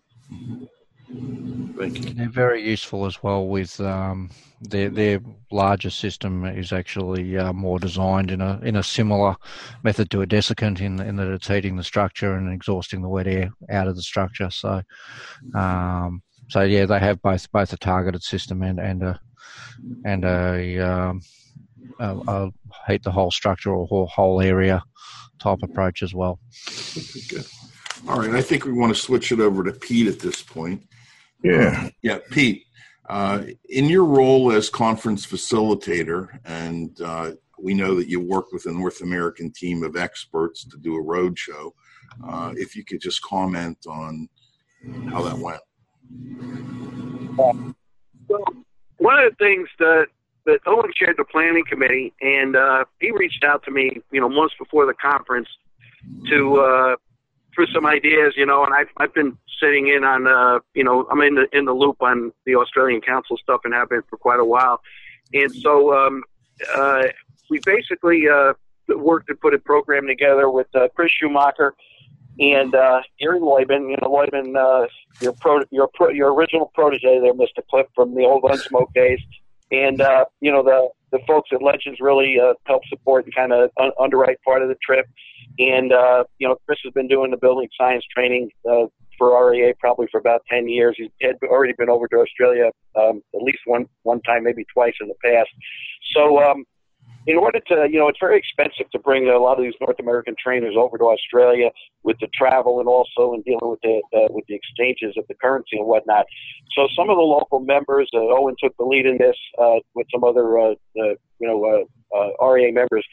[2.16, 3.48] They're very useful as well.
[3.48, 4.30] With um,
[4.62, 5.20] their their
[5.52, 9.36] larger system is actually uh, more designed in a in a similar
[9.84, 13.28] method to a desiccant in in that it's heating the structure and exhausting the wet
[13.28, 14.50] air out of the structure.
[14.52, 14.82] So
[15.56, 19.20] um, so yeah, they have both both a targeted system and and a
[20.06, 21.22] and a, um,
[22.00, 22.52] a, a
[22.88, 24.84] heat the whole structure or whole area
[25.40, 26.40] type approach as well.
[27.30, 27.46] Good.
[28.08, 30.84] All right, I think we want to switch it over to Pete at this point.
[31.44, 32.66] Yeah, yeah, Pete.
[33.10, 38.66] Uh, in your role as conference facilitator, and uh, we know that you work with
[38.68, 41.72] a North American team of experts to do a roadshow.
[42.28, 44.28] Uh, if you could just comment on
[45.10, 45.62] how that went.
[48.28, 48.44] So
[48.98, 50.08] one of the things that
[50.46, 54.28] that Owen chaired the planning committee, and uh, he reached out to me, you know,
[54.28, 55.48] months before the conference
[56.30, 56.96] to uh,
[57.54, 61.08] for some ideas, you know, and I've I've been sitting in on, uh, you know,
[61.12, 64.18] I'm in the in the loop on the Australian Council stuff and have been for
[64.18, 64.82] quite a while,
[65.34, 66.24] and so um,
[66.76, 67.04] uh,
[67.50, 68.54] we basically uh,
[68.88, 71.74] worked to put a program together with uh, Chris Schumacher
[72.40, 74.88] and uh, Gary Leubman, you know, Leubman, uh,
[75.20, 77.62] your pro, your pro, your original protege there, Mr.
[77.70, 79.20] Cliff, from the old Unsmoke days,
[79.72, 83.52] and uh, you know the the folks at Legends really uh, help support and kind
[83.52, 85.06] of un- underwrite part of the trip.
[85.60, 88.86] And uh, you know, Chris has been doing the building science training uh,
[89.18, 90.96] for REA probably for about ten years.
[90.98, 94.94] He's had already been over to Australia um, at least one one time, maybe twice
[95.02, 95.50] in the past.
[96.14, 96.66] So um,
[97.28, 100.00] in order to, you know, it's very expensive to bring a lot of these North
[100.00, 101.70] American trainers over to Australia
[102.04, 105.36] with the travel and also in dealing with the uh, with the exchanges of the
[105.36, 106.26] currency and whatnot.
[106.76, 110.08] So some of the local members, uh, Owen took the lead in this uh, with
[110.12, 113.06] some other, uh, uh, you know, uh, uh, REA members.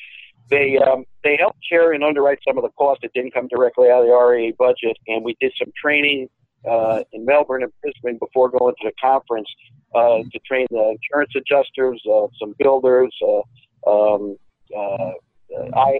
[0.51, 3.91] They um, they helped carry and underwrite some of the costs that didn't come directly
[3.91, 6.29] out of the REA budget, and we did some training
[6.69, 9.49] uh, in Melbourne and Brisbane before going to the conference
[9.95, 14.37] uh, to train the insurance adjusters, uh, some builders, uh, um,
[14.77, 15.13] uh,
[15.57, 15.93] uh,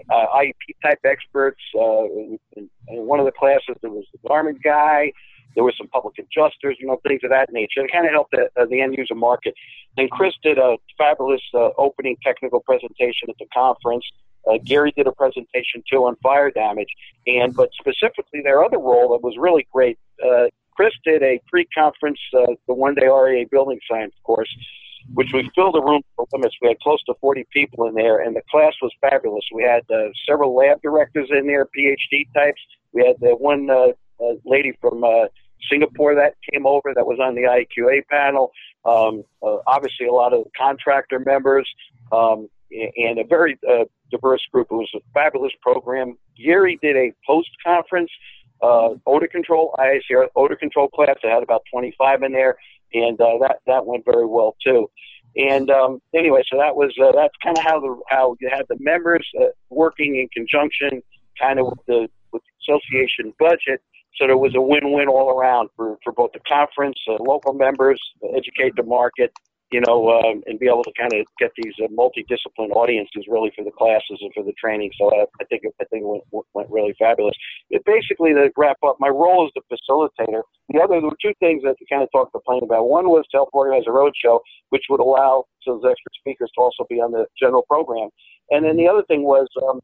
[0.83, 1.61] type experts.
[1.75, 5.11] Uh, in, in one of the classes, there was the garment guy.
[5.55, 7.83] There was some public adjusters, you know, things of that nature.
[7.83, 9.55] It kind of helped the, uh, the end user market.
[9.97, 14.05] Then Chris did a fabulous uh, opening technical presentation at the conference.
[14.47, 16.89] Uh, Gary did a presentation too on fire damage,
[17.27, 19.97] and but specifically their other role that was really great.
[20.23, 24.47] Uh, Chris did a pre-conference, uh, the one-day REA building science course,
[25.13, 26.55] which we filled the room for limits.
[26.61, 29.43] We had close to 40 people in there, and the class was fabulous.
[29.53, 32.61] We had uh, several lab directors in there, PhD types.
[32.93, 33.89] We had the one uh,
[34.23, 35.25] uh, lady from uh,
[35.69, 38.51] Singapore that came over that was on the IQA panel.
[38.85, 41.69] Um, uh, obviously, a lot of contractor members
[42.11, 44.67] um, and a very uh, diverse group.
[44.71, 46.17] It was a fabulous program.
[46.37, 48.11] Gary did a post conference
[48.61, 51.15] uh, odor control, IICRC odor control class.
[51.23, 52.57] I had about 25 in there,
[52.93, 54.89] and uh, that that went very well too.
[55.35, 58.65] And um, anyway, so that was uh, that's kind of how the how you had
[58.69, 61.01] the members uh, working in conjunction,
[61.39, 63.81] kind of with the with the association budget.
[64.15, 68.01] So there was a win-win all around for, for both the conference, uh, local members,
[68.35, 69.31] educate the market,
[69.71, 73.51] you know, um, and be able to kind of get these uh, multidiscipline audiences really
[73.55, 74.89] for the classes and for the training.
[74.97, 77.35] So I, I think it, I think it went, went really fabulous.
[77.69, 80.41] It basically, to wrap up, my role as the facilitator.
[80.69, 82.89] The other, there were two things that we kind of talked to Plain about.
[82.89, 86.85] One was to help organize a roadshow, which would allow those extra speakers to also
[86.89, 88.09] be on the general program.
[88.49, 89.81] And then the other thing was um,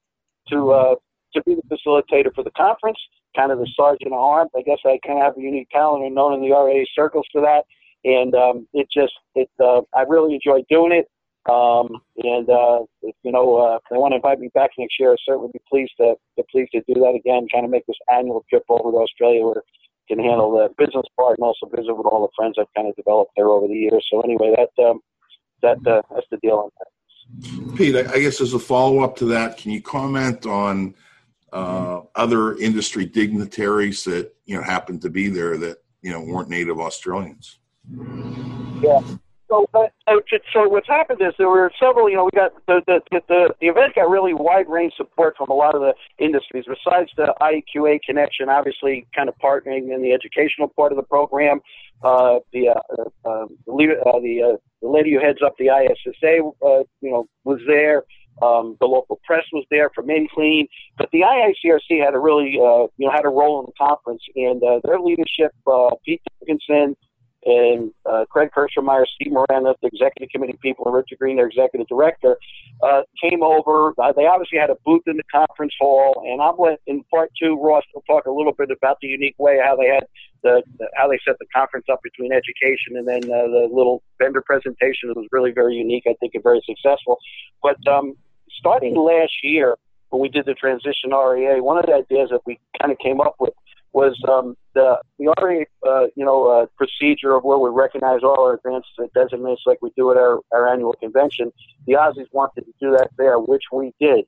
[0.49, 0.95] to uh,
[1.35, 2.97] to be the facilitator for the conference,
[3.35, 4.49] kind of the sergeant at arms.
[4.55, 7.25] I guess I kind of have a unique talent and known in the RA circles
[7.31, 7.65] for that
[8.05, 11.07] and um, it just it uh, I really enjoy doing it.
[11.51, 14.99] Um, and uh, if, you know, uh, if they want to invite me back next
[14.99, 17.47] year, I certainly be pleased to, to pleased to do that again.
[17.53, 21.05] Kind of make this annual trip over to Australia where I can handle the business
[21.15, 23.75] part and also visit with all the friends I've kind of developed there over the
[23.75, 24.07] years.
[24.11, 25.01] So anyway, that um,
[25.61, 27.75] that uh, that's the deal on that.
[27.75, 30.95] Pete, I guess as a follow up to that, can you comment on
[31.53, 36.49] uh, other industry dignitaries that you know happened to be there that you know weren't
[36.49, 37.59] native Australians?
[38.81, 39.01] Yeah.
[39.47, 39.93] So, but,
[40.51, 42.09] so what's happened is there were several.
[42.09, 45.49] You know, we got the the the, the event got really wide range support from
[45.49, 46.65] a lot of the industries.
[46.67, 51.59] Besides the IAQA connection, obviously, kind of partnering in the educational part of the program.
[52.03, 52.73] Uh, the uh,
[53.23, 57.11] uh, the, leader, uh, the uh, the lady who heads up the ISSA, uh, you
[57.11, 58.03] know, was there.
[58.41, 60.67] Um, the local press was there for Clean,
[60.97, 64.21] but the IICRC had a really, uh, you know, had a role in the conference,
[64.35, 66.97] and uh, their leadership, uh, Pete Dickinson,
[67.45, 71.87] and uh, Craig Kirschmeyer, Steve Miranda, the executive committee people, and Richard Green, their executive
[71.87, 72.37] director,
[72.83, 73.93] uh, came over.
[73.99, 76.55] Uh, they obviously had a booth in the conference hall, and I'm
[76.87, 77.59] in part two.
[77.61, 80.05] Ross will talk a little bit about the unique way how they had
[80.43, 84.01] the, the how they set the conference up between education and then uh, the little
[84.19, 85.13] vendor presentation.
[85.15, 87.19] Was really very unique, I think, and very successful.
[87.61, 88.15] But um,
[88.57, 89.77] starting last year,
[90.09, 93.21] when we did the transition RIA, one of the ideas that we kind of came
[93.21, 93.53] up with
[93.95, 98.41] was um, the the already uh, you know uh, procedure of where we recognize all
[98.41, 101.51] our advanced designates like we do at our, our annual convention.
[101.87, 104.25] The Aussies wanted to do that there, which we did.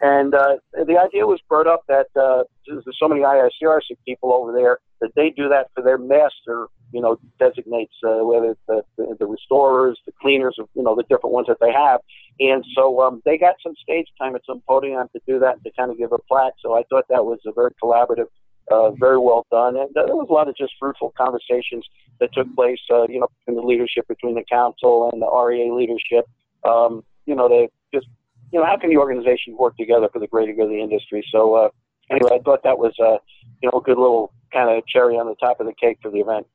[0.00, 4.52] And uh, the idea was brought up that uh, there's so many IICRC people over
[4.52, 8.82] there that they do that for their master, you know, designates uh, whether it's the,
[8.96, 12.00] the, the restorers, the cleaners, you know, the different ones that they have.
[12.38, 15.64] And so um, they got some stage time at some podium to do that and
[15.64, 16.54] to kind of give a plaque.
[16.60, 18.28] So I thought that was a very collaborative
[18.70, 19.76] uh, very well done.
[19.76, 21.84] And there was a lot of just fruitful conversations
[22.20, 25.72] that took place, uh, you know, in the leadership between the council and the RIA
[25.74, 26.28] leadership.
[26.64, 28.06] Um, you know, they just,
[28.52, 31.24] you know, how can the organization work together for the greater good of the industry?
[31.30, 31.68] So, uh,
[32.10, 33.18] anyway, I thought that was, uh,
[33.62, 36.10] you know, a good little kind of cherry on the top of the cake for
[36.10, 36.46] the event.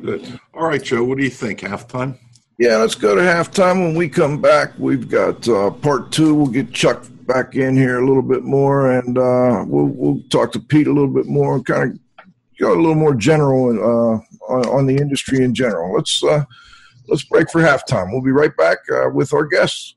[0.00, 0.40] Good.
[0.54, 1.60] All right, Joe, what do you think?
[1.60, 2.18] Halftime?
[2.58, 3.80] Yeah, let's go to halftime.
[3.80, 6.34] When we come back, we've got uh, part two.
[6.34, 10.52] We'll get Chuck back in here a little bit more, and uh, we'll we'll talk
[10.52, 11.98] to Pete a little bit more, and kind of
[12.58, 15.94] go a little more general uh, on, on, the industry in general.
[15.94, 16.44] Let's uh,
[17.08, 18.10] let's break for halftime.
[18.10, 19.94] We'll be right back uh, with our guests.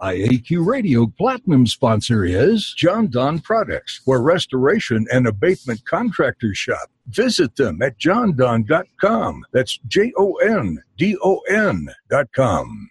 [0.00, 6.90] IAQ Radio Platinum sponsor is Jon-Don Products, where restoration and abatement contractors shop.
[7.08, 9.44] Visit them at jondon.com.
[9.52, 12.90] That's J O N D O N.com.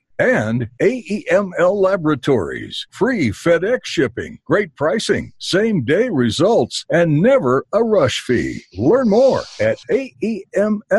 [0.21, 8.21] And AEML Laboratories, free FedEx shipping, great pricing, same day results, and never a rush
[8.21, 8.61] fee.
[8.77, 10.93] Learn more at AEMLinc.com.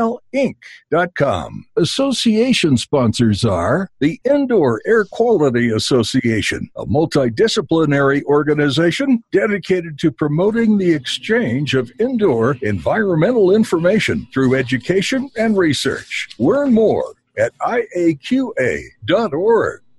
[1.76, 10.92] Association sponsors are the Indoor Air Quality Association, a multidisciplinary organization dedicated to promoting the
[10.92, 16.28] exchange of indoor environmental information through education and research.
[16.40, 18.93] Learn more at iaqa.org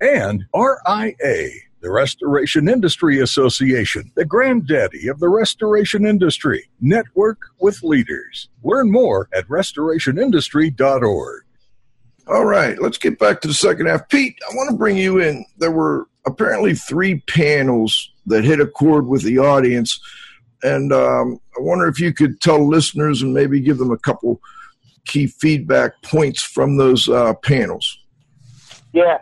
[0.01, 1.49] and RIA,
[1.81, 6.69] the Restoration Industry Association, the granddaddy of the restoration industry.
[6.81, 8.49] Network with leaders.
[8.63, 11.43] Learn more at restorationindustry.org.
[12.25, 14.07] All right, let's get back to the second half.
[14.07, 15.45] Pete, I want to bring you in.
[15.57, 19.99] There were apparently three panels that hit a chord with the audience.
[20.61, 24.39] And um, I wonder if you could tell listeners and maybe give them a couple
[25.05, 27.99] key feedback points from those uh, panels.
[28.93, 29.19] Yeah.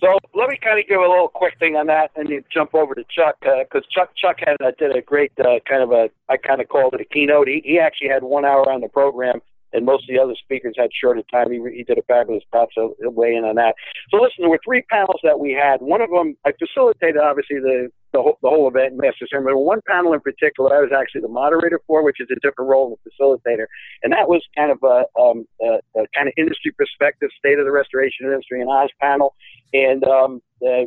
[0.00, 2.74] So let me kind of give a little quick thing on that, and then jump
[2.74, 5.92] over to Chuck because uh, Chuck Chuck had uh, did a great uh, kind of
[5.92, 7.48] a I kind of called it a keynote.
[7.48, 9.40] He, he actually had one hour on the program,
[9.74, 11.50] and most of the other speakers had shorter time.
[11.50, 13.74] He, he did a fabulous job, so he'll weigh in on that.
[14.10, 15.80] So listen, there were three panels that we had.
[15.80, 19.56] One of them I facilitated, obviously the the whole, the whole event, Master Ceremony.
[19.56, 22.96] One panel in particular, I was actually the moderator for, which is a different role
[22.96, 23.66] than facilitator,
[24.02, 27.66] and that was kind of a, um, a, a kind of industry perspective, state of
[27.66, 29.34] the restoration industry and Oz panel.
[29.74, 30.86] And um, uh,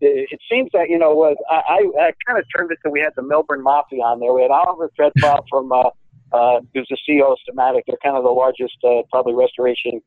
[0.00, 3.12] it seems that you know, uh, I, I kind of turned it to we had
[3.16, 4.32] the Melbourne Mafia on there.
[4.32, 5.90] We had Oliver Treadwell from uh,
[6.32, 7.82] uh, who's the CEO of Steamatic.
[7.86, 10.00] They're kind of the largest, uh, probably restoration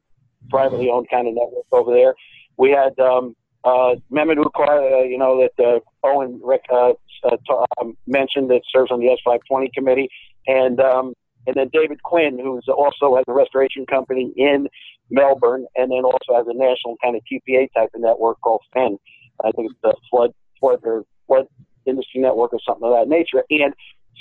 [0.50, 2.16] privately owned kind of network over there.
[2.58, 6.94] We had um, uh, Mehmet Ukar, uh, you know, that uh, Owen Rick uh,
[7.24, 10.10] uh, um, mentioned that serves on the S520 committee,
[10.48, 11.14] and um,
[11.48, 14.68] and then David Quinn, who's also has a restoration company in
[15.10, 18.98] Melbourne, and then also has a national kind of TPA type of network called FEN.
[19.44, 21.48] I think it's the flood flood or flood
[21.86, 23.44] industry network or something of that nature.
[23.50, 23.74] And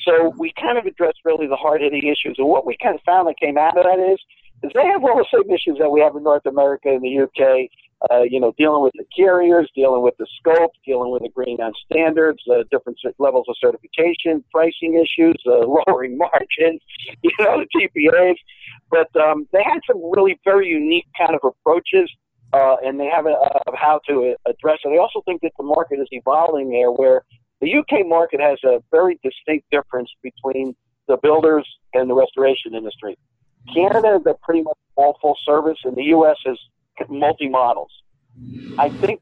[0.05, 2.37] so we kind of addressed really the hard hitting issues.
[2.39, 4.19] And what we kind of found that came out of that is,
[4.63, 7.23] is they have all the same issues that we have in North America and the
[7.23, 7.71] UK
[8.11, 11.73] uh, you know, dealing with the carriers, dealing with the scope, dealing with agreeing on
[11.85, 16.81] standards, uh, different levels of certification, pricing issues, uh, lowering margins,
[17.23, 18.37] you know, the TPAs.
[18.91, 22.11] But um, they had some really very unique kind of approaches,
[22.53, 23.37] uh, and they have a,
[23.67, 24.89] of how to address it.
[24.89, 27.23] I also think that the market is evolving there, where
[27.63, 30.75] the UK market has a very distinct difference between
[31.09, 33.17] the builders and the restoration industry.
[33.73, 36.37] Canada is a pretty much all full service, and the U.S.
[36.45, 36.59] is
[37.09, 37.91] multi models.
[38.79, 39.21] I think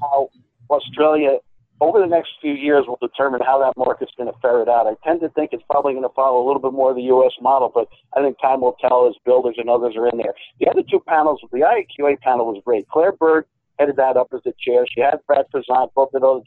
[0.00, 0.30] how
[0.70, 1.38] Australia
[1.80, 4.86] over the next few years will determine how that market's going to ferret out.
[4.86, 7.02] I tend to think it's probably going to follow a little bit more of the
[7.02, 7.32] U.S.
[7.40, 10.32] model, but I think time will tell as builders and others are in there.
[10.60, 12.88] The other two panels, the IAQA panel was great.
[12.88, 13.46] Claire Bird
[13.80, 14.86] headed that up as the chair.
[14.94, 16.42] She had Brad Prezant, both of those,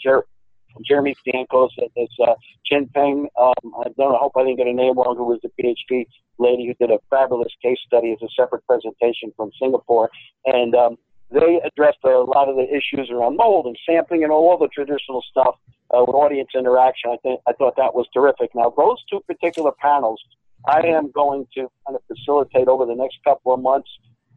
[0.84, 2.34] Jeremy Stankos, and this uh,
[2.66, 3.28] Chin Peng.
[3.40, 6.06] Um, I don't I hope I didn't get a name wrong, who was the PhD
[6.38, 10.10] lady who did a fabulous case study as a separate presentation from Singapore.
[10.46, 10.98] And um,
[11.32, 15.24] they addressed a lot of the issues around mold and sampling and all the traditional
[15.30, 15.56] stuff
[15.94, 17.12] uh, with audience interaction.
[17.12, 18.52] I think I thought that was terrific.
[18.54, 20.22] Now, those two particular panels,
[20.68, 23.90] I am going to kind of facilitate over the next couple of months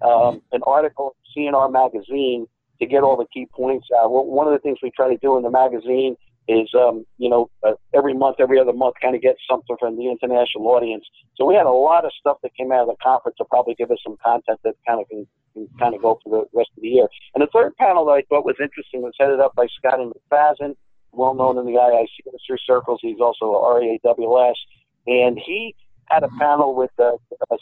[0.02, 2.46] um, an article in CNR magazine
[2.80, 4.12] to get all the key points out.
[4.12, 6.16] Well, one of the things we try to do in the magazine
[6.48, 9.96] is, um, you know, uh, every month, every other month, kind of get something from
[9.96, 11.04] the international audience.
[11.36, 13.74] So we had a lot of stuff that came out of the conference to probably
[13.74, 16.70] give us some content that kind of can, can kind of go for the rest
[16.76, 17.06] of the year.
[17.34, 20.74] And the third panel that I thought was interesting was headed up by Scotty McFadden,
[21.12, 23.00] well known in the IIC industry circles.
[23.02, 24.58] He's also a RAWS,
[25.06, 25.76] and he
[26.10, 27.12] had a panel with uh,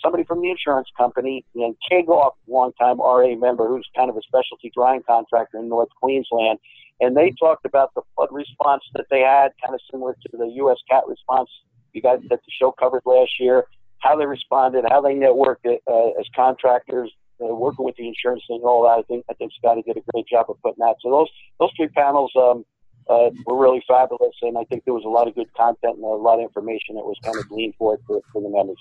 [0.02, 4.70] somebody from the insurance company and Kagoff, longtime RA member, who's kind of a specialty
[4.74, 6.58] drying contractor in North Queensland
[7.00, 10.46] and they talked about the flood response that they had, kind of similar to the
[10.56, 10.78] U.S.
[10.90, 11.50] cat response
[11.92, 13.64] you guys that the show covered last year,
[13.98, 18.62] how they responded, how they networked uh, as contractors, uh, working with the insurance and
[18.62, 18.98] all that.
[18.98, 20.96] I think I think Scotty did a great job of putting that.
[21.00, 21.28] So those
[21.58, 22.64] those three panels um,
[23.08, 26.04] uh, were really fabulous, and I think there was a lot of good content and
[26.04, 28.78] a lot of information that was kind of gleaned forward for, for the members.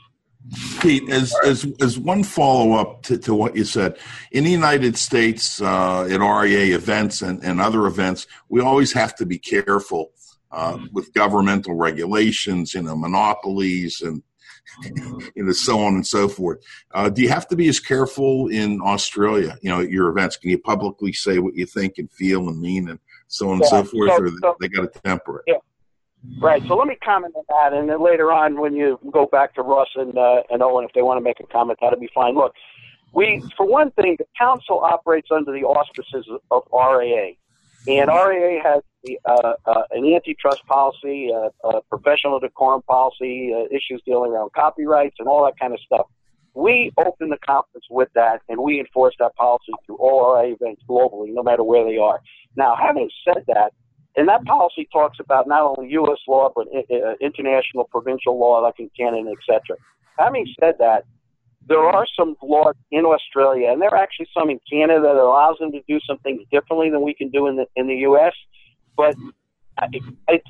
[0.80, 3.98] Pete, as, as, as one follow up to, to what you said,
[4.32, 9.16] in the United States, uh, at RIA events and, and other events, we always have
[9.16, 10.12] to be careful
[10.52, 14.22] uh, with governmental regulations, you know, monopolies, and
[15.36, 16.60] you know, so on and so forth.
[16.94, 19.58] Uh, do you have to be as careful in Australia?
[19.62, 22.60] You know, at your events, can you publicly say what you think and feel and
[22.60, 25.40] mean, and so on yeah, and so forth, so, or so, they got to temper
[25.40, 25.44] it?
[25.48, 25.58] Yeah.
[26.40, 26.64] Right.
[26.68, 29.62] So let me comment on that, and then later on, when you go back to
[29.62, 32.34] Russ and uh, and Owen, if they want to make a comment, that'll be fine.
[32.34, 32.54] Look,
[33.14, 37.36] we, for one thing, the council operates under the auspices of RAA,
[37.88, 43.66] and RAA has the, uh, uh, an antitrust policy, uh, a professional decorum policy, uh,
[43.74, 46.08] issues dealing around copyrights, and all that kind of stuff.
[46.56, 50.82] We open the conference with that, and we enforce that policy through all our events
[50.90, 52.22] globally, no matter where they are.
[52.56, 53.74] Now, having said that,
[54.16, 56.20] and that policy talks about not only U.S.
[56.28, 59.78] law but eh, eh, uh, international provincial law, like in Canada, etc.
[60.18, 61.04] Having said that,
[61.68, 65.58] there are some laws in Australia, and there are actually some in Canada that allows
[65.60, 68.34] them to do some things differently than we can do in the in the U.S.
[68.96, 69.16] But
[69.82, 70.00] eh,
[70.30, 70.48] it's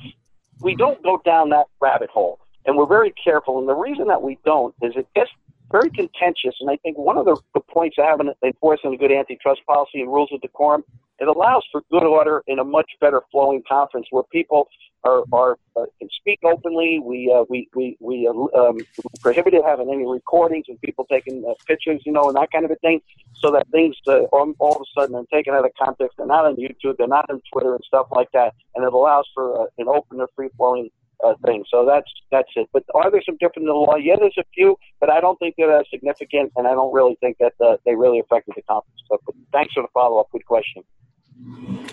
[0.62, 3.58] we don't go down that rabbit hole, and we're very careful.
[3.58, 5.32] And the reason that we don't is it gets
[5.72, 6.56] very contentious.
[6.60, 10.02] And I think one of the, the points of having enforcing a good antitrust policy
[10.02, 10.84] and rules of decorum
[11.20, 14.68] it allows for good order in a much better flowing conference where people
[15.06, 17.00] are, are uh, can speak openly.
[17.00, 18.80] We uh, we we we uh, um,
[19.22, 22.72] prohibited having any recordings and people taking uh, pictures, you know, and that kind of
[22.72, 23.02] a thing,
[23.34, 26.18] so that things uh, all, all of a sudden are taken out of context.
[26.18, 29.30] They're not on YouTube, they're not on Twitter and stuff like that, and it allows
[29.34, 30.90] for uh, an open and free flowing
[31.26, 31.64] uh, thing.
[31.70, 32.68] So that's that's it.
[32.74, 33.96] But are there some different in the law?
[33.96, 37.18] Yeah, there's a few, but I don't think they're as significant, and I don't really
[37.22, 39.02] think that uh, they really affected the conference.
[39.10, 40.28] But, but thanks for the follow up.
[40.32, 40.84] Good question.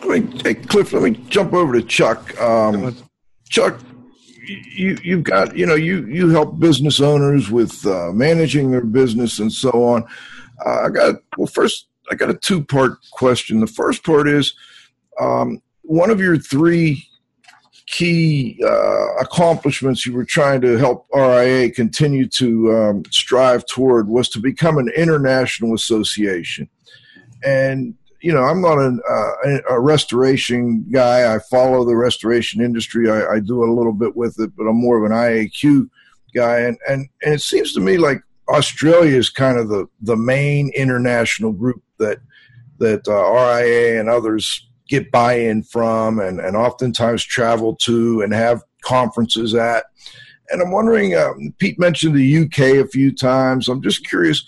[0.04, 2.40] Let me, hey, Cliff, let me jump over to Chuck.
[2.40, 2.96] Um,
[3.48, 3.80] Chuck,
[4.44, 9.38] you you've got you know you you help business owners with uh, managing their business
[9.38, 10.04] and so on.
[10.64, 13.60] Uh, I got well first I got a two part question.
[13.60, 14.54] The first part is
[15.20, 17.06] um, one of your three
[17.92, 24.30] key uh, accomplishments you were trying to help RIA continue to um, strive toward was
[24.30, 26.68] to become an international association.
[27.44, 31.34] And you know, I'm not an, uh, a restoration guy.
[31.34, 33.10] I follow the restoration industry.
[33.10, 35.90] I, I, do a little bit with it, but I'm more of an IAQ
[36.32, 36.60] guy.
[36.60, 40.70] And, and, and it seems to me like Australia is kind of the, the main
[40.70, 42.18] international group that,
[42.78, 48.62] that uh, RIA and others get buy-in from and, and oftentimes travel to and have
[48.82, 49.86] conferences at.
[50.50, 53.68] And I'm wondering, um, Pete mentioned the UK a few times.
[53.68, 54.44] I'm just curious,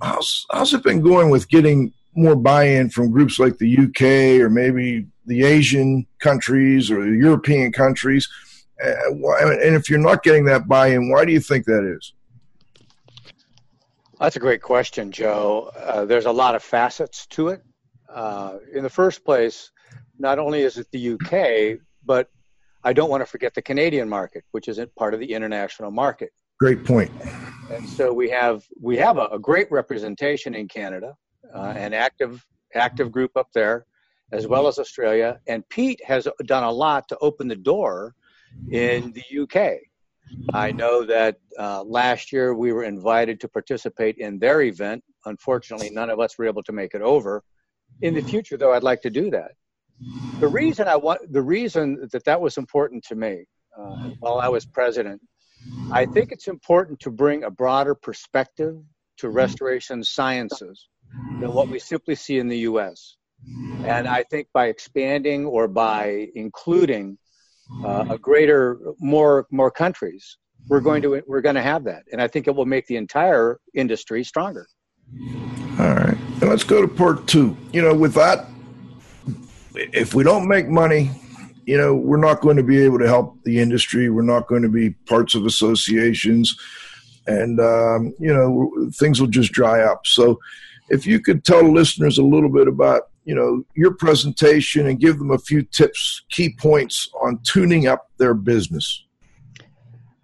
[0.00, 4.48] how's, how's it been going with getting more buy-in from groups like the UK or
[4.48, 8.26] maybe the Asian countries or the European countries?
[8.82, 12.14] Uh, and if you're not getting that buy-in, why do you think that is?
[14.18, 15.70] That's a great question, Joe.
[15.76, 17.62] Uh, there's a lot of facets to it.
[18.12, 19.70] Uh, in the first place,
[20.18, 22.30] not only is it the UK, but
[22.84, 26.30] I don't want to forget the Canadian market, which isn't part of the international market.
[26.58, 27.10] Great point.
[27.70, 31.14] And so we have we have a, a great representation in Canada
[31.54, 32.44] uh, an active
[32.74, 33.86] active group up there,
[34.32, 35.40] as well as Australia.
[35.46, 38.14] And Pete has done a lot to open the door
[38.70, 39.78] in the UK.
[40.52, 45.02] I know that uh, last year we were invited to participate in their event.
[45.24, 47.42] Unfortunately, none of us were able to make it over.
[48.02, 49.52] In the future, though, I'd like to do that.
[50.38, 53.44] The reason I want, the reason that that was important to me
[53.76, 55.20] uh, while I was president,
[55.90, 58.76] I think it's important to bring a broader perspective
[59.18, 60.88] to restoration sciences
[61.40, 63.16] than what we simply see in the U.S.
[63.84, 67.18] And I think by expanding or by including
[67.84, 70.38] uh, a greater, more more countries,
[70.68, 72.96] we're going to we're going to have that, and I think it will make the
[72.96, 74.66] entire industry stronger.
[75.78, 77.56] All right, and let's go to part two.
[77.72, 78.46] You know, with that,
[79.74, 81.10] if we don't make money,
[81.66, 84.10] you know, we're not going to be able to help the industry.
[84.10, 86.56] We're not going to be parts of associations,
[87.26, 90.06] and um, you know, things will just dry up.
[90.06, 90.40] So
[90.88, 95.18] if you could tell listeners a little bit about you know your presentation and give
[95.18, 99.04] them a few tips key points on tuning up their business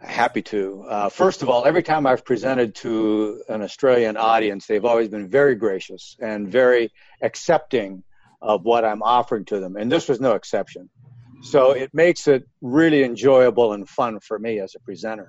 [0.05, 4.85] happy to uh, first of all every time i've presented to an australian audience they've
[4.85, 6.93] always been very gracious and very
[7.23, 8.03] accepting
[8.43, 10.89] of what i'm offering to them and this was no exception
[11.43, 15.29] so it makes it really enjoyable and fun for me as a presenter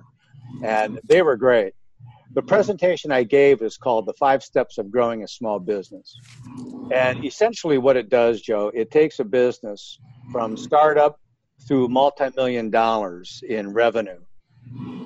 [0.62, 1.72] and they were great
[2.36, 6.20] the presentation I gave is called The Five Steps of Growing a Small Business.
[6.92, 9.98] And essentially, what it does, Joe, it takes a business
[10.32, 11.18] from startup
[11.66, 14.20] through multi million dollars in revenue.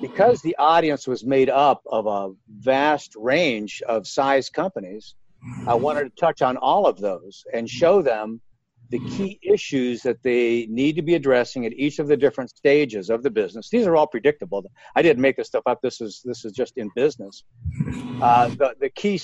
[0.01, 5.15] Because the audience was made up of a vast range of size companies,
[5.67, 8.41] I wanted to touch on all of those and show them
[8.89, 13.09] the key issues that they need to be addressing at each of the different stages
[13.09, 13.69] of the business.
[13.69, 14.69] These are all predictable.
[14.95, 15.79] I didn't make this stuff up.
[15.81, 17.43] This is this is just in business.
[18.21, 19.19] Uh, the the key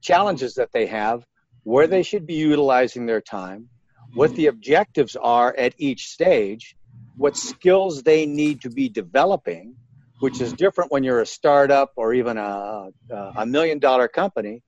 [0.00, 1.26] challenges that they have,
[1.64, 3.68] where they should be utilizing their time,
[4.14, 6.74] what the objectives are at each stage,
[7.16, 9.74] what skills they need to be developing,
[10.20, 12.88] which is different when you're a startup or even a,
[13.36, 14.62] a million dollar company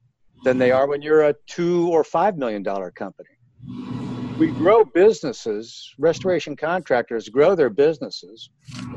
[0.45, 3.31] than they are when you're a two or five million dollar company.
[4.39, 8.51] We grow businesses, restoration contractors grow their businesses.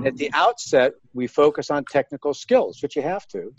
[0.04, 3.54] At the outset, we focus on technical skills, which you have to.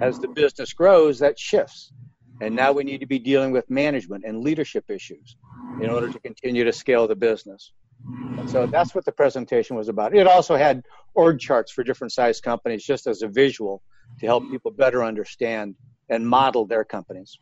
[0.00, 1.92] As the business grows, that shifts.
[2.40, 5.36] And now we need to be dealing with management and leadership issues
[5.82, 7.72] in order to continue to scale the business.
[8.06, 10.14] And so that's what the presentation was about.
[10.14, 10.82] It also had
[11.14, 13.82] org charts for different size companies just as a visual
[14.20, 15.74] to help people better understand
[16.08, 17.38] and model their companies.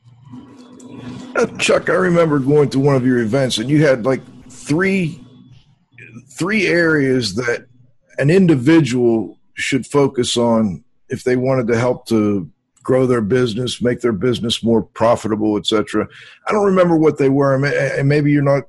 [1.36, 5.22] Uh, Chuck, I remember going to one of your events and you had like three
[6.30, 7.66] three areas that
[8.18, 12.50] an individual should focus on if they wanted to help to
[12.82, 16.06] grow their business, make their business more profitable, etc.
[16.46, 18.64] I don't remember what they were, and maybe you're not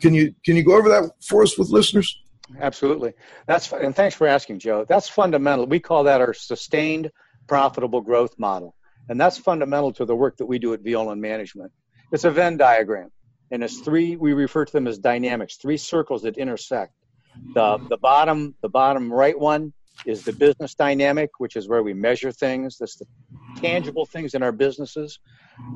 [0.00, 2.20] can you can you go over that for us with listeners?
[2.60, 3.12] Absolutely.
[3.46, 4.84] That's and thanks for asking, Joe.
[4.88, 5.66] That's fundamental.
[5.66, 7.10] We call that our sustained
[7.46, 8.74] profitable growth model,
[9.08, 11.72] and that's fundamental to the work that we do at Violand Management.
[12.12, 13.10] It's a Venn diagram,
[13.50, 14.16] and it's three.
[14.16, 16.92] We refer to them as dynamics, three circles that intersect.
[17.54, 19.72] The the bottom the bottom right one
[20.06, 22.78] is the business dynamic, which is where we measure things.
[22.78, 23.06] That's the
[23.56, 25.18] tangible things in our businesses.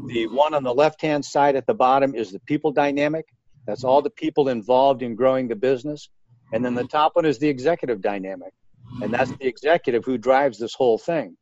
[0.07, 3.27] The one on the left hand side at the bottom is the people dynamic,
[3.67, 6.09] that's all the people involved in growing the business.
[6.53, 8.53] And then the top one is the executive dynamic.
[9.01, 11.37] And that's the executive who drives this whole thing.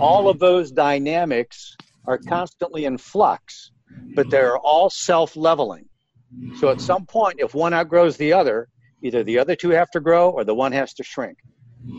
[0.00, 1.76] All of those dynamics
[2.06, 3.70] are constantly in flux,
[4.14, 5.88] but they're all self leveling.
[6.58, 8.68] So at some point, if one outgrows the other,
[9.02, 11.38] either the other two have to grow or the one has to shrink.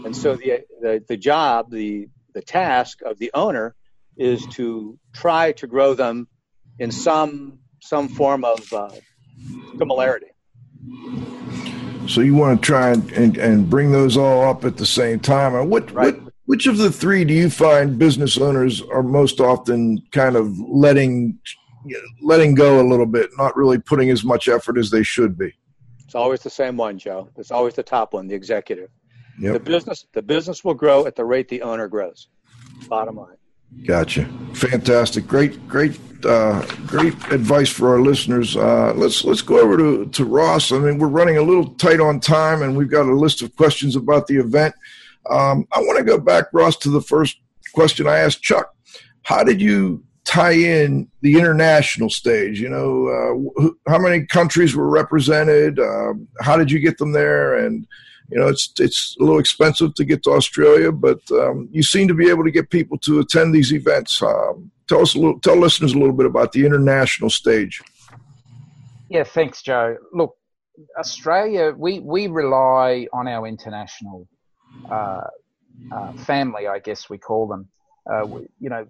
[0.03, 3.73] And so the, the, the job, the, the task of the owner
[4.17, 6.27] is to try to grow them
[6.79, 8.89] in some some form of uh,
[9.77, 10.27] similarity.
[12.07, 15.19] So you want to try and, and, and, bring those all up at the same
[15.19, 15.55] time.
[15.55, 16.19] And what, right.
[16.21, 20.57] what which of the three do you find business owners are most often kind of
[20.59, 21.37] letting
[22.21, 25.53] letting go a little bit, not really putting as much effort as they should be?
[26.05, 27.29] It's always the same one, Joe.
[27.35, 28.89] It's always the top one, the executive.
[29.39, 29.53] Yep.
[29.53, 32.29] The business the business will grow at the rate the owner grows.
[32.87, 33.35] Bottom line.
[33.85, 34.25] Gotcha.
[34.53, 35.27] Fantastic.
[35.27, 38.55] Great, great, uh, great advice for our listeners.
[38.55, 40.71] Uh, let's let's go over to, to Ross.
[40.71, 43.55] I mean, we're running a little tight on time, and we've got a list of
[43.55, 44.73] questions about the event.
[45.29, 47.37] Um, I want to go back, Ross, to the first
[47.73, 48.73] question I asked Chuck.
[49.23, 52.59] How did you tie in the international stage?
[52.59, 55.79] You know, uh, how many countries were represented?
[55.79, 57.55] Um, how did you get them there?
[57.55, 57.85] And
[58.29, 62.07] you know, it's it's a little expensive to get to Australia, but um, you seem
[62.07, 64.21] to be able to get people to attend these events.
[64.21, 67.81] Um, tell us a little, tell listeners a little bit about the international stage.
[69.09, 69.97] Yeah, thanks, Joe.
[70.11, 70.35] Look,
[70.99, 74.27] Australia, we we rely on our international
[74.89, 75.21] uh,
[75.91, 77.69] uh, family, I guess we call them.
[78.11, 78.85] Uh, we, you know,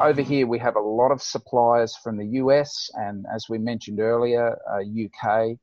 [0.00, 4.00] over here we have a lot of suppliers from the US and, as we mentioned
[4.00, 5.58] earlier, UK.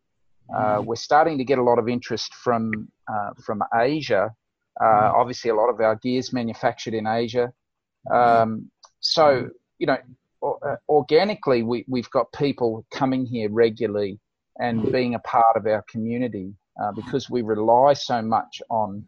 [0.53, 4.33] Uh, uh, we're starting to get a lot of interest from uh, from Asia.
[4.81, 7.51] Uh, obviously, a lot of our gears manufactured in Asia.
[8.11, 8.71] Um,
[9.01, 9.97] so, you know,
[10.41, 14.19] uh, organically, we, we've got people coming here regularly
[14.59, 19.05] and being a part of our community uh, because we rely so much on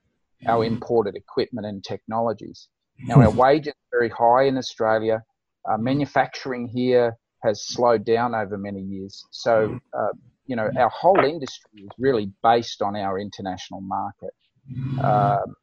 [0.48, 2.68] our imported equipment and technologies.
[3.04, 5.24] Now, our wages are very high in Australia.
[5.68, 9.26] Uh, manufacturing here has slowed down over many years.
[9.32, 10.10] So, uh,
[10.52, 14.34] you know, our whole industry is really based on our international market.
[15.02, 15.56] Um,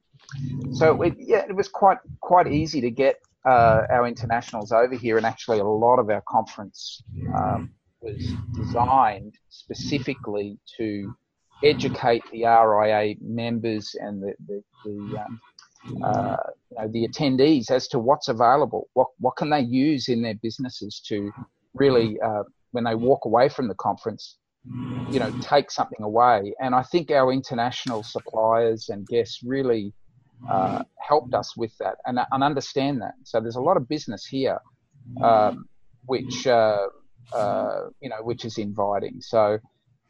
[0.72, 3.16] so it, yeah, it was quite quite easy to get
[3.46, 7.02] uh, our internationals over here, and actually a lot of our conference
[7.36, 7.70] um,
[8.00, 11.14] was designed specifically to
[11.62, 15.40] educate the RIA members and the the, the, um,
[16.02, 16.36] uh,
[16.70, 20.38] you know, the attendees as to what's available, what what can they use in their
[20.42, 21.30] businesses to
[21.74, 24.38] really, uh, when they walk away from the conference,
[25.10, 26.54] you know, take something away.
[26.60, 29.92] And I think our international suppliers and guests really
[30.48, 33.14] uh, helped us with that and, and, understand that.
[33.24, 34.58] So there's a lot of business here,
[35.22, 35.66] um,
[36.06, 36.86] which uh,
[37.34, 39.20] uh, you know, which is inviting.
[39.20, 39.58] So,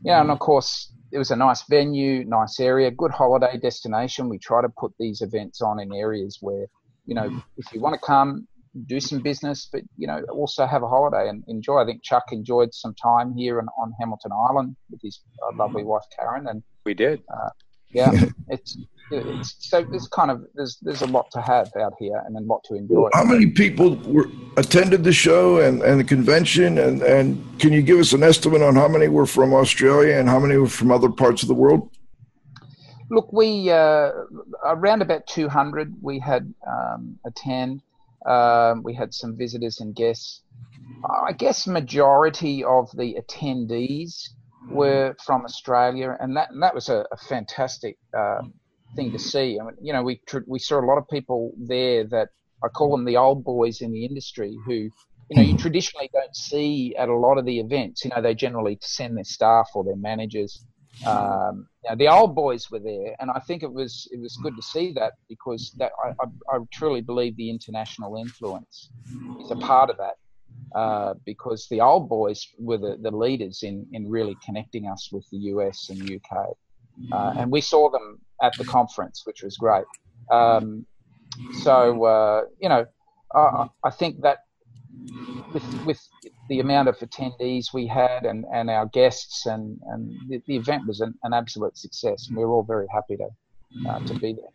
[0.02, 4.28] yeah, and of course it was a nice venue, nice area, good holiday destination.
[4.28, 6.66] We try to put these events on in areas where
[7.08, 8.46] you know, if you want to come,
[8.86, 11.78] do some business, but you know, also have a holiday and enjoy.
[11.78, 15.84] I think Chuck enjoyed some time here on, on Hamilton Island with his uh, lovely
[15.84, 17.22] wife Karen, and we did.
[17.32, 17.50] Uh,
[17.90, 18.10] yeah,
[18.48, 18.76] it's,
[19.10, 22.40] it's, so there's kind of there's there's a lot to have out here and a
[22.40, 23.08] lot to enjoy.
[23.14, 24.26] How many people were
[24.56, 28.62] attended the show and, and the convention, and and can you give us an estimate
[28.62, 31.54] on how many were from Australia and how many were from other parts of the
[31.54, 31.90] world?
[33.10, 34.10] look, we uh,
[34.64, 37.82] around about 200 we had um, attend.
[38.26, 40.42] Um, we had some visitors and guests.
[41.26, 44.28] I guess majority of the attendees
[44.70, 48.40] were from Australia, and that and that was a, a fantastic uh,
[48.96, 49.58] thing to see.
[49.60, 52.28] I mean, you know, we we saw a lot of people there that
[52.62, 54.74] I call them the old boys in the industry who,
[55.30, 58.04] you know, you traditionally don't see at a lot of the events.
[58.04, 60.64] You know, they generally send their staff or their managers.
[61.06, 64.56] Um, know, the old boys were there, and I think it was it was good
[64.56, 68.90] to see that because that I, I, I truly believe the international influence
[69.40, 70.14] is a part of that.
[70.74, 75.24] Uh, because the old boys were the, the leaders in, in really connecting us with
[75.30, 76.48] the US and UK.
[77.10, 79.86] Uh, and we saw them at the conference, which was great.
[80.30, 80.84] Um,
[81.62, 82.84] so, uh, you know,
[83.34, 84.38] I, I, think that
[85.54, 86.00] with, with
[86.48, 90.86] the amount of attendees we had and, and our guests, and, and the, the event
[90.86, 92.28] was an, an absolute success.
[92.28, 93.28] And we were all very happy to,
[93.88, 94.50] uh, to be there.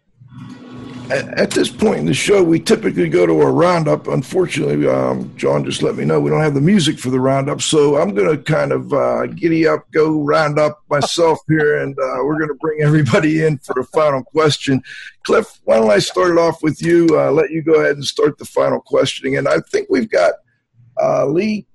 [1.12, 4.08] At this point in the show, we typically go to a roundup.
[4.08, 7.62] Unfortunately, um, John just let me know we don't have the music for the roundup,
[7.62, 11.94] so I'm going to kind of uh, giddy up, go round up myself here, and
[12.00, 14.82] uh, we're going to bring everybody in for the final question.
[15.24, 17.08] Cliff, why don't I start it off with you?
[17.12, 20.34] Uh, let you go ahead and start the final questioning, and I think we've got
[21.00, 21.68] uh, Lee.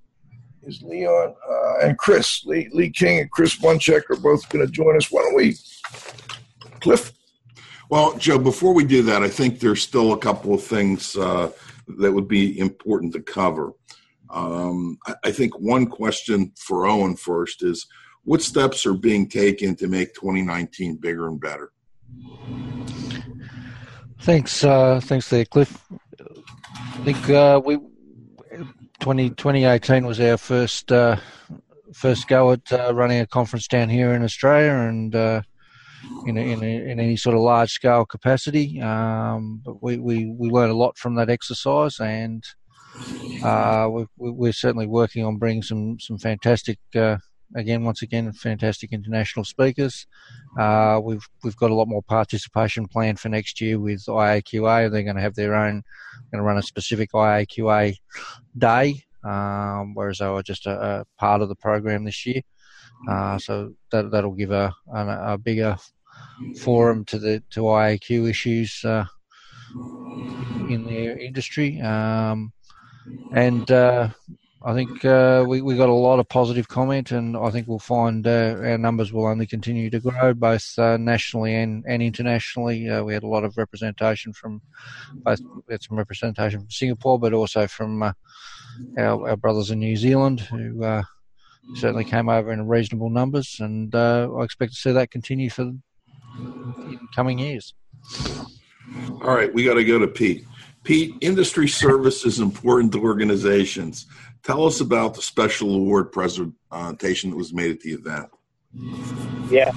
[0.69, 4.71] Is Leon uh, and Chris Lee, Lee King and Chris Bunchek are both going to
[4.71, 5.11] join us.
[5.11, 5.57] Why don't we,
[6.81, 7.13] Cliff?
[7.89, 11.51] Well, Joe, before we do that, I think there's still a couple of things uh,
[11.97, 13.73] that would be important to cover.
[14.29, 17.87] Um, I, I think one question for Owen first is
[18.25, 21.73] what steps are being taken to make 2019 bigger and better?
[24.21, 25.83] Thanks, uh, thanks there, Cliff.
[26.21, 27.79] I think uh, we
[29.01, 31.17] 20, 2018 was our first uh,
[31.93, 35.43] first go at uh, running a conference down here in Australia, and uh,
[36.27, 38.81] in a, in, a, in any sort of large scale capacity.
[38.81, 42.45] Um, but we, we, we learned a lot from that exercise, and
[43.45, 46.79] uh, we, are certainly working on bringing some some fantastic.
[47.55, 50.07] Again, once again, fantastic international speakers.
[50.59, 54.91] Uh, we've we've got a lot more participation planned for next year with IAQA.
[54.91, 55.83] They're going to have their own,
[56.31, 57.97] going to run a specific IAQA
[58.57, 62.43] day, um, whereas they were just a, a, part of the program this year.
[63.09, 65.77] Uh, so that that'll give a, a, a bigger
[66.61, 69.07] forum to the to IAQ issues uh,
[70.69, 72.53] in their industry, um,
[73.33, 74.09] and uh,
[74.69, 77.79] I think uh, we we got a lot of positive comment, and I think we'll
[77.79, 82.87] find uh, our numbers will only continue to grow, both uh, nationally and and internationally.
[82.87, 84.61] Uh, we had a lot of representation from
[85.15, 85.41] both.
[85.67, 88.15] We had some representation from Singapore, but also from our,
[88.99, 91.03] our brothers in New Zealand who
[91.75, 95.63] certainly came over in reasonable numbers, and uh, I expect to see that continue for
[95.63, 97.73] in coming years.
[99.23, 100.45] All right, we got to go to Pete.
[100.85, 104.07] Pete, industry service is important to organizations.
[104.49, 108.31] Tell us about the special award presentation that was made at the event.
[109.51, 109.71] Yeah.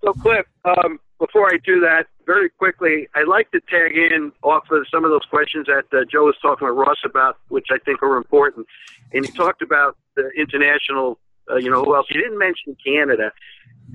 [0.00, 4.70] So, Cliff, um, before I do that, very quickly, I'd like to tag in off
[4.70, 7.78] of some of those questions that uh, Joe was talking with Ross about, which I
[7.78, 8.68] think are important.
[9.12, 11.18] And he talked about the international
[11.50, 12.06] uh, you know who else?
[12.10, 13.32] You didn't mention Canada,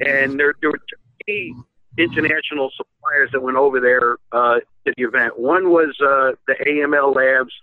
[0.06, 0.82] and there there were
[1.26, 1.56] three
[1.98, 5.40] international suppliers that went over there uh, to the event.
[5.40, 7.54] One was uh, the AML Labs,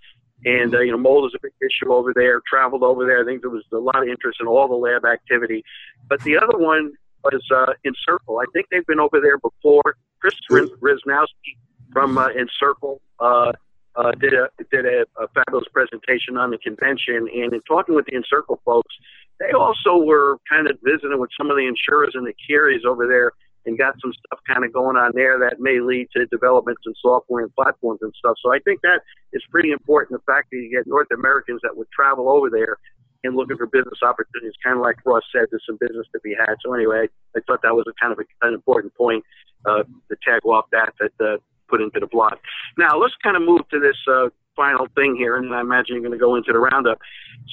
[0.45, 2.41] and uh, you know mold is a big issue over there.
[2.47, 3.21] Traveled over there.
[3.21, 5.63] I think there was a lot of interest in all the lab activity.
[6.07, 6.93] But the other one
[7.23, 8.39] was uh, Encircle.
[8.39, 9.97] I think they've been over there before.
[10.19, 11.57] Chris Riznowski
[11.91, 13.51] from uh, Encircle uh,
[13.95, 17.27] uh, did a did a, a fabulous presentation on the convention.
[17.33, 18.93] And in talking with the Encircle folks,
[19.39, 23.07] they also were kind of visiting with some of the insurers and the carriers over
[23.07, 23.31] there
[23.65, 26.93] and got some stuff kind of going on there that may lead to developments in
[27.01, 28.35] software and platforms and stuff.
[28.43, 29.01] So I think that
[29.33, 30.19] is pretty important.
[30.19, 32.77] The fact that you get North Americans that would travel over there
[33.23, 36.35] and looking for business opportunities, kind of like Ross said, there's some business to be
[36.37, 36.55] had.
[36.63, 39.23] So anyway, I thought that was a kind of a, an important point
[39.65, 41.37] uh, to tag off that that uh,
[41.67, 42.33] put into the blog.
[42.77, 46.01] Now let's kind of move to this uh, final thing here, and I imagine you're
[46.01, 46.99] going to go into the roundup.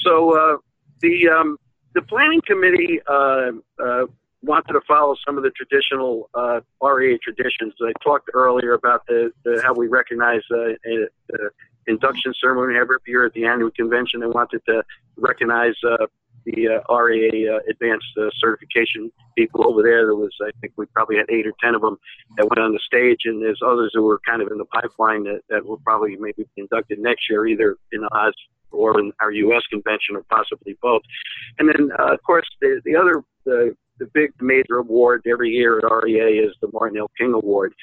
[0.04, 0.56] So uh,
[1.00, 1.56] the um,
[1.94, 3.52] the planning committee uh,
[3.82, 4.06] uh,
[4.42, 7.74] wanted to follow some of the traditional uh, RIA traditions.
[7.80, 11.08] I talked earlier about the, the how we recognize uh, a,
[11.86, 14.20] induction ceremony every year at the annual convention.
[14.20, 14.82] They wanted to
[15.16, 16.06] recognize uh,
[16.44, 20.06] the uh, RIA uh, advanced uh, certification people over there.
[20.06, 21.98] There was, I think, we probably had eight or ten of them
[22.36, 25.24] that went on the stage, and there's others that were kind of in the pipeline
[25.24, 28.34] that, that will probably maybe be inducted next year, either in Oz
[28.70, 29.62] or in our U.S.
[29.70, 31.02] convention, or possibly both.
[31.58, 35.78] And then, uh, of course, the, the other the the big major award every year
[35.78, 37.10] at RIA is the Martin L.
[37.18, 37.74] King Award,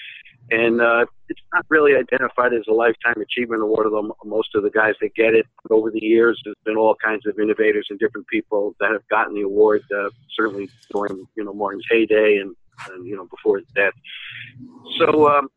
[0.52, 3.86] and uh, it's not really identified as a lifetime achievement award.
[3.86, 7.26] Although most of the guys that get it over the years, there's been all kinds
[7.26, 9.84] of innovators and different people that have gotten the award.
[9.96, 12.56] Uh, certainly during you know Martin's heyday and,
[12.90, 13.94] and you know before his death.
[14.98, 15.28] So.
[15.28, 15.50] Um,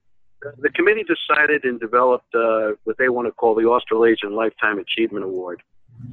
[0.59, 5.25] the committee decided and developed uh, what they want to call the Australasian Lifetime Achievement
[5.25, 5.63] Award,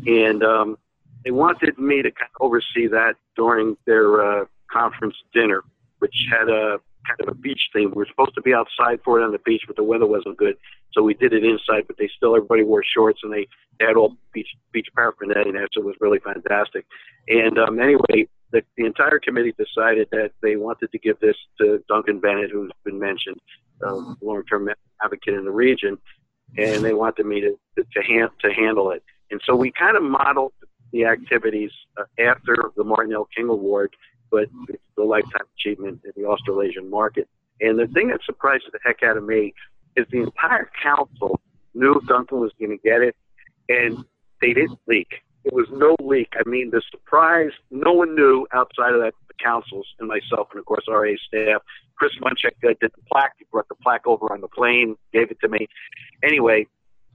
[0.05, 0.77] and um,
[1.23, 5.63] they wanted me to kind of oversee that during their uh, conference dinner,
[5.99, 7.89] which had a kind of a beach theme.
[7.91, 10.37] We were supposed to be outside for it on the beach, but the weather wasn't
[10.37, 10.55] good,
[10.93, 11.85] so we did it inside.
[11.87, 13.47] But they still everybody wore shorts and they,
[13.79, 16.85] they had all beach beach paraphernalia, and so it was really fantastic.
[17.27, 21.83] And um, anyway, the, the entire committee decided that they wanted to give this to
[21.87, 23.37] Duncan Bennett, who's been mentioned,
[23.85, 24.69] uh, long-term
[25.03, 25.97] advocate in the region,
[26.57, 29.03] and they wanted me to to, to, hand, to handle it.
[29.31, 30.53] And so we kind of modeled
[31.05, 33.27] activities uh, after the Martin L.
[33.35, 33.95] King Award,
[34.31, 34.49] but
[34.97, 37.27] the lifetime achievement in the Australasian market.
[37.61, 39.53] And the thing that surprised the heck out of me
[39.95, 41.39] is the entire council
[41.73, 43.15] knew Duncan was going to get it,
[43.67, 44.03] and
[44.41, 45.07] they didn't leak.
[45.43, 46.33] It was no leak.
[46.37, 50.59] I mean, the surprise, no one knew outside of that, the councils and myself, and
[50.59, 51.61] of course, RA staff.
[51.95, 53.33] Chris Munchak uh, did the plaque.
[53.37, 55.67] He brought the plaque over on the plane, gave it to me.
[56.23, 56.67] Anyway,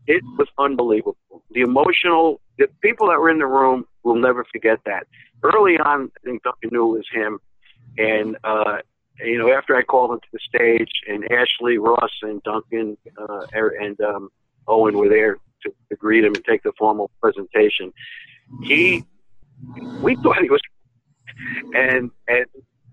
[0.07, 1.17] it was unbelievable.
[1.51, 5.07] The emotional, the people that were in the room will never forget that.
[5.43, 7.39] Early on, I think Duncan knew it was him.
[7.99, 8.79] And, uh,
[9.21, 13.47] you know, after I called him to the stage, and Ashley, Ross, and Duncan, uh,
[13.55, 14.31] er, and um,
[14.67, 17.93] Owen were there to, to greet him and take the formal presentation.
[18.63, 19.05] He,
[20.01, 20.61] we thought he was,
[21.75, 22.47] and and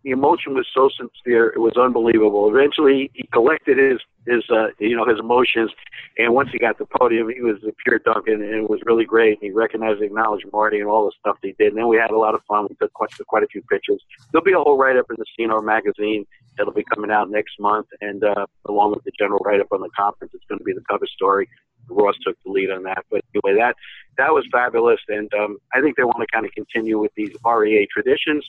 [0.03, 2.49] the emotion was so sincere, it was unbelievable.
[2.49, 5.71] Eventually, he collected his his uh, you know his emotions,
[6.17, 9.05] and once he got the podium, he was a pure Duncan, and it was really
[9.05, 9.33] great.
[9.33, 11.97] And he recognized, and acknowledged Marty and all the stuff they did, and then we
[11.97, 12.67] had a lot of fun.
[12.69, 14.01] We took quite, quite a few pictures.
[14.31, 16.25] There'll be a whole write up in the CNR magazine
[16.57, 19.81] that'll be coming out next month, and uh, along with the general write up on
[19.81, 21.49] the conference, it's going to be the cover story.
[21.89, 23.75] Ross took the lead on that, but anyway, that
[24.17, 27.35] that was fabulous, and um, I think they want to kind of continue with these
[27.43, 28.45] RIA traditions,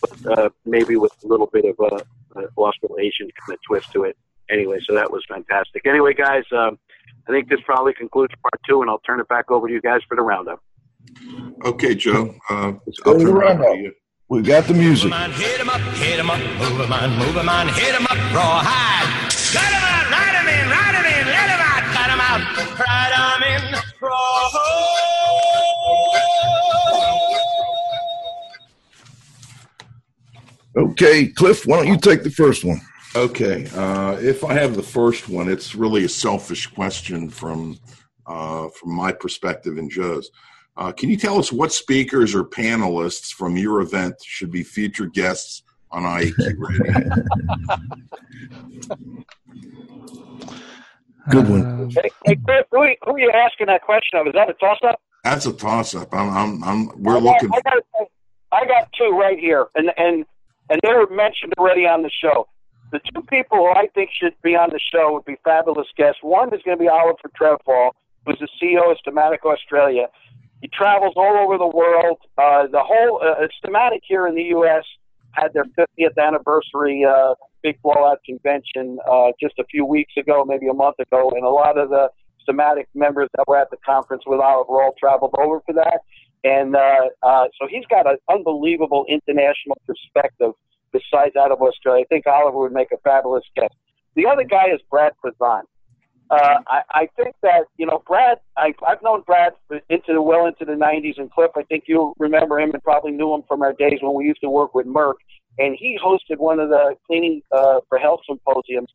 [0.00, 4.04] but uh, maybe with a little bit of a, a Australasian kind of twist to
[4.04, 4.16] it
[4.50, 5.86] anyway, so that was fantastic.
[5.86, 6.78] Anyway, guys, um,
[7.28, 9.80] I think this probably concludes part two, and I'll turn it back over to you
[9.80, 10.62] guys for the roundup.
[11.64, 12.34] Okay, Joe.
[12.50, 13.94] Uh, Let's go to the roundup.
[14.28, 15.12] We got the music.
[15.12, 18.18] Hit 'em up, hit 'em up, move 'em on, move 'em on, hit 'em up,
[18.34, 19.06] rawhide.
[19.54, 22.42] Let 'em out, ride 'em in, ride 'em in, let 'em out, cut 'em out,
[22.78, 23.42] ride 'em
[23.72, 23.76] in,
[30.76, 32.80] Okay, Cliff, why don't you take the first one?
[33.16, 37.78] Okay, uh, if I have the first one, it's really a selfish question from
[38.26, 40.30] uh, from my perspective and Joe's.
[40.76, 45.14] Uh, can you tell us what speakers or panelists from your event should be featured
[45.14, 46.92] guests on IAQ Radio?
[51.30, 51.90] Good one.
[51.90, 54.26] Hey, hey Chris, who, are- who are you asking that question of?
[54.26, 55.00] Is that a toss up?
[55.24, 56.12] That's a toss up.
[56.12, 57.50] I'm, I'm, I'm, we're I got, looking.
[57.54, 57.82] I got,
[58.52, 60.26] I got two right here, and and
[60.68, 62.46] and they were mentioned already on the show.
[62.92, 66.20] The two people who I think should be on the show would be fabulous guests.
[66.22, 67.90] One is going to be Oliver Trevfall,
[68.24, 70.06] who's the CEO of Steamatic Australia.
[70.62, 72.18] He travels all over the world.
[72.38, 74.84] Uh, the whole uh, Steamatic here in the U.S.
[75.32, 80.68] had their 50th anniversary uh, big blowout convention uh, just a few weeks ago, maybe
[80.68, 82.08] a month ago, and a lot of the
[82.48, 86.00] Steamatic members that were at the conference with Oliver all traveled over for that.
[86.44, 90.52] And uh, uh, so he's got an unbelievable international perspective
[90.92, 92.04] besides out of Australia.
[92.04, 93.74] I think Oliver would make a fabulous guest.
[94.14, 95.62] The other guy is Brad Prezant.
[96.28, 98.38] Uh, I, I think that you know Brad.
[98.56, 99.52] I, I've known Brad
[99.88, 101.52] into the well into the '90s, and Cliff.
[101.56, 104.40] I think you'll remember him and probably knew him from our days when we used
[104.40, 105.14] to work with Merck.
[105.58, 108.88] And he hosted one of the cleaning uh, for health symposiums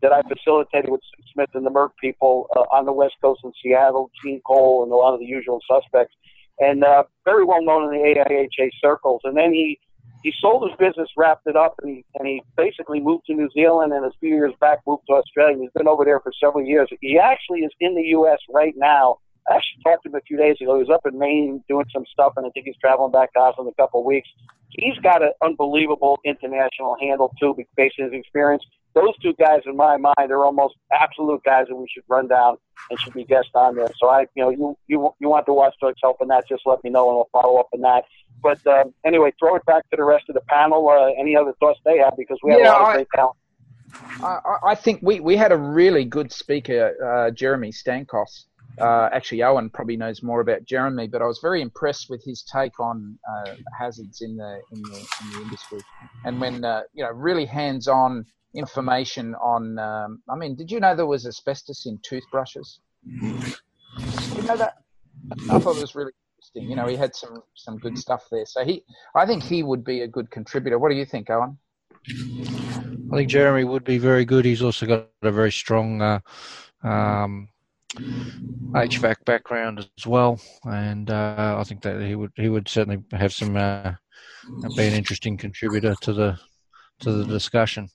[0.00, 1.00] that I facilitated with
[1.32, 4.92] Smith and the Merck people uh, on the West Coast in Seattle, Gene Cole, and
[4.92, 6.14] a lot of the usual suspects,
[6.58, 9.20] and uh, very well known in the AIHA circles.
[9.24, 9.78] And then he
[10.22, 13.48] he sold his business, wrapped it up, and he and he basically moved to New
[13.50, 15.56] Zealand, and a few years back moved to Australia.
[15.60, 16.88] He's been over there for several years.
[17.00, 18.38] He actually is in the U.S.
[18.52, 19.18] right now.
[19.48, 20.74] I actually talked to him a few days ago.
[20.74, 23.40] He was up in Maine doing some stuff, and I think he's traveling back to
[23.40, 24.28] us in a couple of weeks.
[24.70, 28.62] He's got an unbelievable international handle too, based on his experience.
[28.94, 32.56] Those two guys, in my mind, are almost absolute guys that we should run down
[32.90, 33.88] and should be guests on there.
[34.00, 36.48] So I, you know, you you you want the watchdog's help in that?
[36.48, 38.04] Just let me know, and we'll follow up on that.
[38.42, 40.88] But um, anyway, throw it back to the rest of the panel.
[40.88, 43.08] Uh, any other thoughts they have because we have Yeah, a lot of I- great
[43.14, 43.36] talent.
[44.22, 48.44] I, I- think we, we had a really good speaker, uh, Jeremy Stankos,
[48.80, 52.42] Uh, actually, Owen probably knows more about Jeremy, but I was very impressed with his
[52.42, 55.80] take on uh, hazards in the, in the in the industry,
[56.24, 58.24] and when uh, you know really hands-on
[58.54, 59.78] information on.
[59.78, 62.80] Um, I mean, did you know there was asbestos in toothbrushes?
[63.04, 64.74] you know that?
[65.50, 66.70] I thought it was really interesting.
[66.70, 68.46] You know, he had some some good stuff there.
[68.46, 68.84] So he,
[69.14, 70.78] I think he would be a good contributor.
[70.78, 71.58] What do you think, Owen?
[73.12, 74.44] I think Jeremy would be very good.
[74.44, 76.20] He's also got a very strong uh,
[76.82, 77.48] um,
[77.94, 83.32] HVAC background as well, and uh, I think that he would he would certainly have
[83.32, 83.94] some uh,
[84.76, 86.38] be an interesting contributor to the
[87.00, 87.90] to the discussion.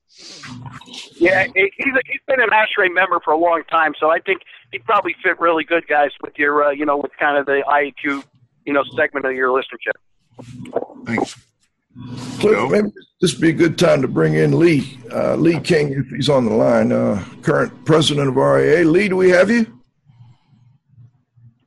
[1.16, 4.42] Yeah, he's a, he's been an ASHRAE member for a long time, so I think
[4.72, 7.64] he'd probably fit really good, guys, with your uh, you know with kind of the
[7.68, 8.24] IEQ,
[8.66, 11.06] you know segment of your listenership.
[11.06, 11.36] Thanks.
[12.40, 12.92] Cliff, maybe
[13.22, 16.28] this would be a good time to bring in Lee, uh, Lee King, if he's
[16.28, 18.84] on the line, uh, current president of RIA.
[18.84, 19.80] Lee, do we have you?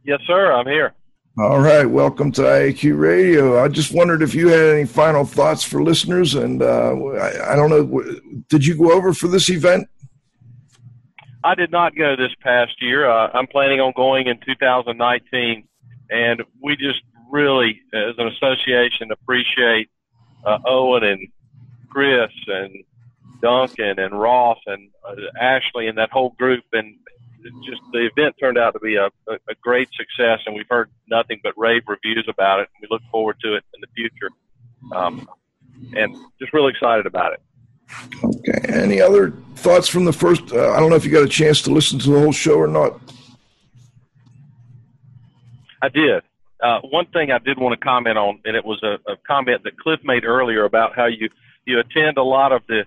[0.04, 0.52] Yes, sir.
[0.52, 0.94] I'm here.
[1.38, 1.84] All right.
[1.84, 3.62] Welcome to IAQ Radio.
[3.62, 6.34] I just wondered if you had any final thoughts for listeners.
[6.34, 8.02] And uh, I, I don't know,
[8.48, 9.86] did you go over for this event?
[11.44, 13.06] I did not go this past year.
[13.10, 15.68] Uh, I'm planning on going in 2019.
[16.08, 19.90] And we just really, as an association, appreciate
[20.42, 21.28] uh, Owen and
[21.90, 22.82] Chris and
[23.42, 26.64] Duncan and Ross and uh, Ashley and that whole group.
[26.72, 26.96] And
[27.64, 31.40] just the event turned out to be a, a, great success, and we've heard nothing
[31.42, 32.68] but rave reviews about it.
[32.80, 34.30] We look forward to it in the future,
[34.94, 35.28] um,
[35.96, 37.40] and just really excited about it.
[38.22, 38.72] Okay.
[38.72, 40.52] Any other thoughts from the first?
[40.52, 42.56] Uh, I don't know if you got a chance to listen to the whole show
[42.56, 43.00] or not.
[45.82, 46.22] I did.
[46.62, 49.62] Uh, one thing I did want to comment on, and it was a, a comment
[49.64, 51.28] that Cliff made earlier about how you
[51.66, 52.84] you attend a lot of the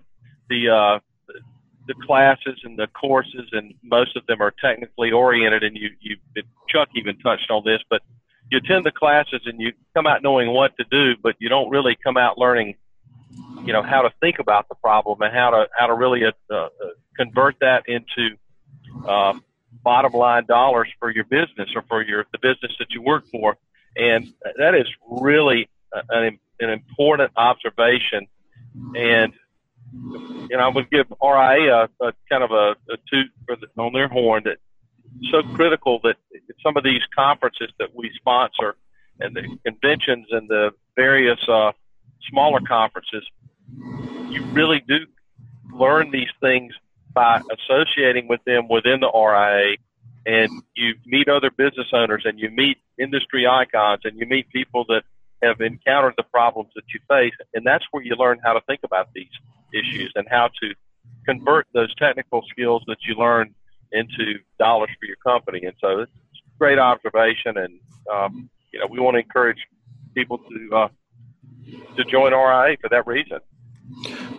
[0.49, 0.99] the uh,
[1.89, 5.63] the classes and the courses, and most of them are technically oriented.
[5.63, 6.17] And you you
[6.69, 8.01] Chuck even touched on this, but
[8.51, 11.69] you attend the classes and you come out knowing what to do, but you don't
[11.69, 12.75] really come out learning,
[13.65, 16.31] you know, how to think about the problem and how to how to really uh,
[16.53, 16.69] uh,
[17.17, 18.37] convert that into
[19.07, 19.43] um,
[19.83, 23.57] bottom line dollars for your business or for your the business that you work for,
[23.97, 25.67] and that is really
[26.11, 28.27] an, an important observation.
[28.95, 29.33] And
[29.93, 33.93] know, I would give RIA a, a kind of a, a toot for the, on
[33.93, 34.57] their horn that
[35.31, 36.15] so critical that
[36.63, 38.75] some of these conferences that we sponsor
[39.19, 41.71] and the conventions and the various uh,
[42.29, 43.25] smaller conferences,
[44.29, 45.05] you really do
[45.73, 46.73] learn these things
[47.13, 49.77] by associating with them within the RIA,
[50.25, 54.85] and you meet other business owners, and you meet industry icons, and you meet people
[54.87, 55.03] that
[55.41, 58.81] have encountered the problems that you face, and that's where you learn how to think
[58.83, 59.27] about these
[59.73, 60.73] issues and how to
[61.25, 63.53] convert those technical skills that you learn
[63.91, 65.61] into dollars for your company.
[65.63, 67.79] And so it's a great observation, and
[68.11, 69.59] um, you know we want to encourage
[70.15, 70.87] people to uh,
[71.97, 73.39] to join RIA for that reason.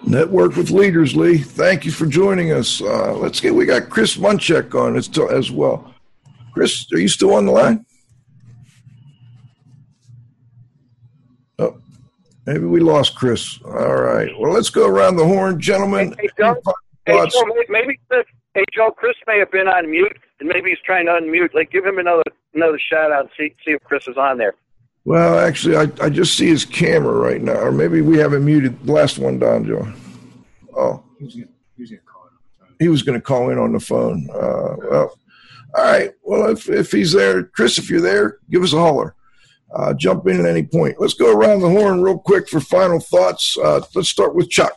[0.07, 1.39] Network with leaders, Lee.
[1.39, 2.81] Thank you for joining us.
[2.81, 3.55] Uh, let's get.
[3.55, 5.95] We got Chris Munchak on as, as well.
[6.53, 7.85] Chris, are you still on the line?
[11.59, 11.77] Oh,
[12.53, 13.61] maybe we lost Chris.
[13.65, 14.31] All right.
[14.39, 16.15] Well, let's go around the horn, gentlemen.
[16.19, 16.61] Hey, Joe,
[17.07, 17.99] hey, Joe, maybe
[18.55, 21.55] hey Joe, Chris may have been on mute, and maybe he's trying to unmute.
[21.55, 22.25] Like, give him another
[22.55, 23.23] another shout out.
[23.23, 24.55] And see see if Chris is on there.
[25.05, 28.45] Well, actually, I, I just see his camera right now, or maybe we have him
[28.45, 28.85] muted.
[28.85, 29.93] The last one down, Joe.
[30.77, 31.05] Oh,
[32.79, 34.29] he was going to call in on the phone.
[34.31, 35.19] Uh, well,
[35.75, 36.11] all right.
[36.23, 39.15] Well, if if he's there, Chris, if you're there, give us a holler.
[39.75, 40.97] Uh, jump in at any point.
[40.99, 43.57] Let's go around the horn real quick for final thoughts.
[43.57, 44.73] Uh, let's start with Chuck.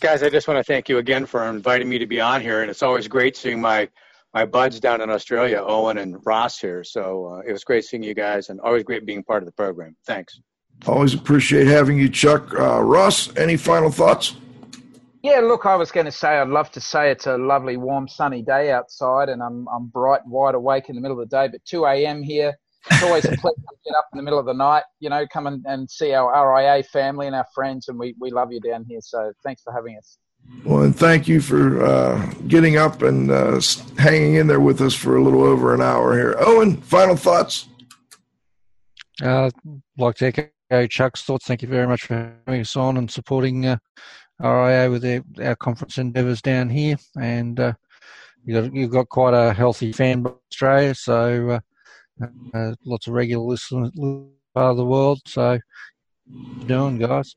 [0.00, 2.60] Guys, I just want to thank you again for inviting me to be on here,
[2.60, 3.88] and it's always great seeing my
[4.34, 6.84] my buds down in Australia, Owen and Ross here.
[6.84, 9.52] So uh, it was great seeing you guys, and always great being part of the
[9.52, 9.96] program.
[10.06, 10.38] Thanks.
[10.86, 12.52] Always appreciate having you, Chuck.
[12.52, 14.36] Uh, Ross, any final thoughts?
[15.22, 18.06] Yeah, look, I was going to say I'd love to say it's a lovely, warm,
[18.06, 21.34] sunny day outside, and I'm I'm bright and wide awake in the middle of the
[21.34, 21.48] day.
[21.48, 22.22] But 2 a.m.
[22.22, 22.54] here,
[22.90, 24.84] it's always a pleasure to get up in the middle of the night.
[25.00, 28.30] You know, come and, and see our RIA family and our friends, and we we
[28.30, 29.00] love you down here.
[29.02, 30.18] So thanks for having us.
[30.64, 33.60] Well, and thank you for uh, getting up and uh,
[33.98, 36.36] hanging in there with us for a little over an hour here.
[36.38, 37.68] Owen, final thoughts?
[39.22, 39.50] Uh,
[39.96, 41.46] like to echo Chuck's thoughts.
[41.46, 43.78] Thank you very much for having us on and supporting uh,
[44.40, 46.96] RIA with our, our conference endeavours down here.
[47.20, 47.72] And uh,
[48.44, 51.60] you've, got, you've got quite a healthy fan base Australia, so
[52.54, 53.90] uh, lots of regular listeners
[54.54, 55.20] part of the world.
[55.26, 55.58] So,
[56.66, 57.36] doing, guys.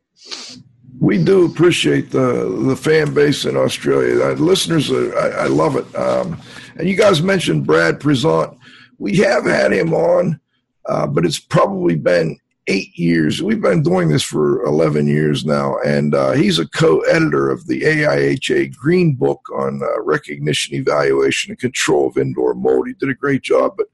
[1.00, 4.24] We do appreciate the the fan base in Australia.
[4.24, 5.96] Uh, listeners, uh, I, I, love it.
[5.96, 6.42] Um,
[6.78, 8.58] and you guys mentioned Brad Prezant.
[8.98, 10.40] We have had him on,
[10.86, 13.42] uh, but it's probably been eight years.
[13.42, 17.66] We've been doing this for 11 years now, and uh, he's a co editor of
[17.68, 22.88] the AIHA Green Book on uh, recognition, evaluation, and control of indoor mold.
[22.88, 23.88] He did a great job, but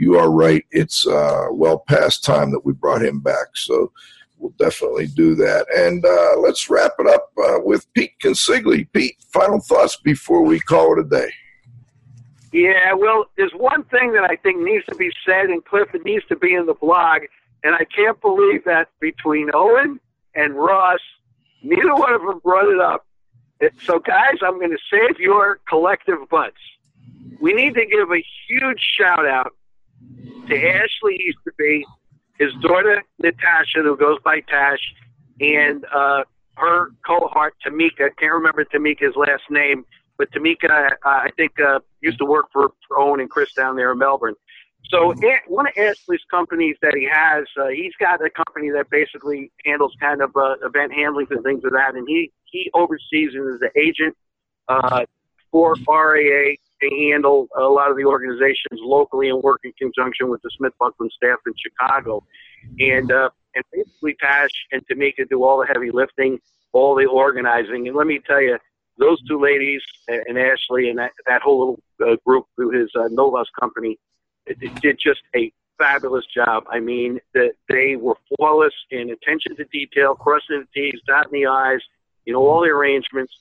[0.00, 0.64] you are right.
[0.70, 3.48] It's uh, well past time that we brought him back.
[3.54, 3.92] So
[4.38, 5.66] we'll definitely do that.
[5.76, 8.90] And uh, let's wrap it up uh, with Pete Consigli.
[8.92, 11.30] Pete, final thoughts before we call it a day.
[12.52, 16.04] Yeah, well, there's one thing that I think needs to be said, and Cliff, it
[16.04, 17.22] needs to be in the blog
[17.62, 20.00] and I can't believe that between Owen
[20.34, 21.00] and Ross,
[21.62, 23.06] neither one of them brought it up.
[23.82, 26.56] So, guys, I'm going to save your collective butts.
[27.40, 29.54] We need to give a huge shout out
[30.48, 31.84] to Ashley Easterby,
[32.38, 34.94] his daughter Natasha, who goes by Tash,
[35.40, 36.24] and uh,
[36.56, 38.06] her cohort Tamika.
[38.06, 39.84] I Can't remember Tamika's last name,
[40.18, 43.76] but Tamika, uh, I think, uh, used to work for, for Owen and Chris down
[43.76, 44.34] there in Melbourne.
[44.88, 45.14] So
[45.46, 49.94] one of Ashley's companies that he has, uh, he's got a company that basically handles
[50.00, 53.60] kind of uh, event handling and things of that, and he he oversees and is
[53.60, 54.16] the agent
[54.68, 55.04] uh,
[55.52, 60.40] for RIA to handle a lot of the organizations locally and work in conjunction with
[60.42, 62.24] the SmithBucklin staff in Chicago,
[62.78, 66.38] and uh, and basically Tash and Tamika do all the heavy lifting,
[66.72, 68.58] all the organizing, and let me tell you.
[68.98, 73.08] Those two ladies and Ashley and that, that whole little uh, group through his uh,
[73.10, 73.98] Novus company,
[74.82, 76.64] did just a fabulous job.
[76.70, 81.46] I mean, that they were flawless in attention to detail, crossing the T's, dotting the
[81.46, 81.80] I's,
[82.26, 83.32] you know, all the arrangements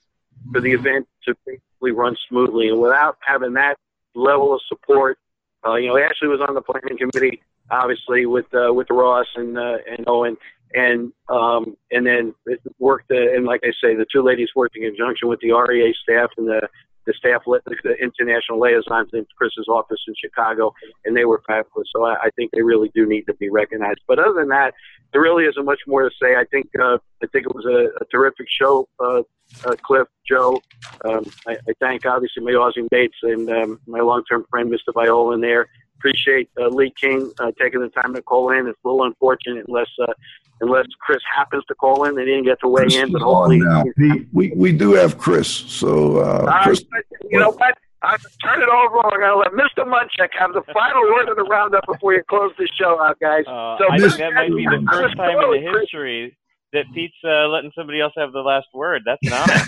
[0.52, 1.36] for the event to
[1.80, 2.70] basically run smoothly.
[2.70, 3.76] And without having that
[4.16, 5.18] level of support,
[5.66, 9.58] uh, you know, Ashley was on the planning committee, obviously with uh, with Ross and
[9.58, 10.38] uh, and Owen,
[10.74, 13.12] and um, and then it worked.
[13.12, 16.30] Uh, and like I say, the two ladies worked in conjunction with the RIA staff
[16.38, 16.62] and the
[17.06, 20.74] the staff, the international liaisons in Chris's office in Chicago,
[21.06, 21.88] and they were fabulous.
[21.96, 24.02] So I, I think they really do need to be recognized.
[24.08, 24.74] But other than that,
[25.12, 26.36] there really isn't much more to say.
[26.36, 29.24] I think uh, I think it was a, a terrific show, uh,
[29.66, 30.62] uh, Cliff, Joe.
[31.06, 34.94] Um, I, I thank obviously my Aussie mates and um, my long-term friend Mr.
[34.94, 35.68] Violand in there.
[36.00, 38.68] Appreciate uh, Lee King uh, taking the time to call in.
[38.68, 40.14] It's a little unfortunate unless uh,
[40.62, 42.16] unless Chris happens to call in.
[42.16, 43.84] They didn't get to weigh Chris in, but hopefully, now.
[43.98, 45.48] Pete, we we do have Chris.
[45.50, 46.84] So uh, Chris,
[47.30, 47.78] you know what?
[48.02, 49.06] I'm turn it over.
[49.12, 49.84] I'm going to let Mr.
[49.86, 53.44] Munchak have the final word of the roundup before you close the show out, guys.
[53.46, 56.38] Uh, so I think that might be the first time in the history
[56.74, 59.02] that Pete's uh, letting somebody else have the last word.
[59.06, 59.62] That's an honor.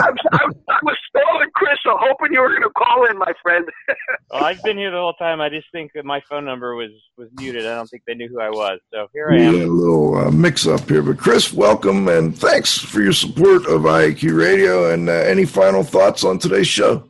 [0.00, 3.32] I'm, I'm, I was stalling Chris, so hoping you were going to call in, my
[3.42, 3.68] friend.
[4.30, 5.40] well, I've been here the whole time.
[5.40, 7.66] I just think that my phone number was was muted.
[7.66, 8.78] I don't think they knew who I was.
[8.92, 9.54] So here I am.
[9.54, 13.66] Yeah, a little uh, mix up here, but Chris, welcome and thanks for your support
[13.66, 14.92] of IAQ Radio.
[14.92, 17.04] And uh, any final thoughts on today's show?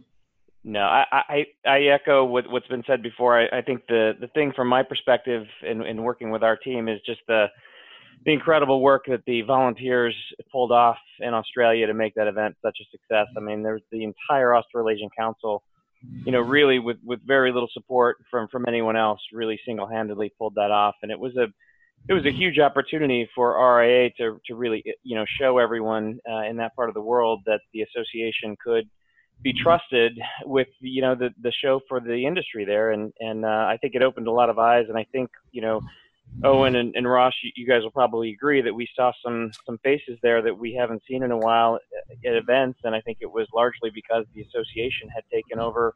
[0.62, 3.40] No, I, I, I echo what, what's been said before.
[3.40, 6.86] I, I think the, the thing from my perspective in, in working with our team
[6.86, 7.46] is just the
[8.24, 10.14] the incredible work that the volunteers
[10.52, 13.26] pulled off in Australia to make that event such a success.
[13.36, 15.62] I mean, there's the entire Australasian Council,
[16.26, 20.54] you know, really with, with very little support from, from anyone else, really single-handedly pulled
[20.56, 20.96] that off.
[21.02, 21.46] And it was a,
[22.08, 26.42] it was a huge opportunity for RIA to, to really, you know, show everyone uh,
[26.42, 28.88] in that part of the world that the association could
[29.42, 32.90] be trusted with, you know, the, the show for the industry there.
[32.90, 34.86] And, and uh, I think it opened a lot of eyes.
[34.88, 35.80] And I think, you know,
[36.42, 39.78] Owen and, and Ross, you, you, guys will probably agree that we saw some some
[39.78, 41.78] faces there that we haven't seen in a while
[42.24, 45.94] at events, and I think it was largely because the association had taken over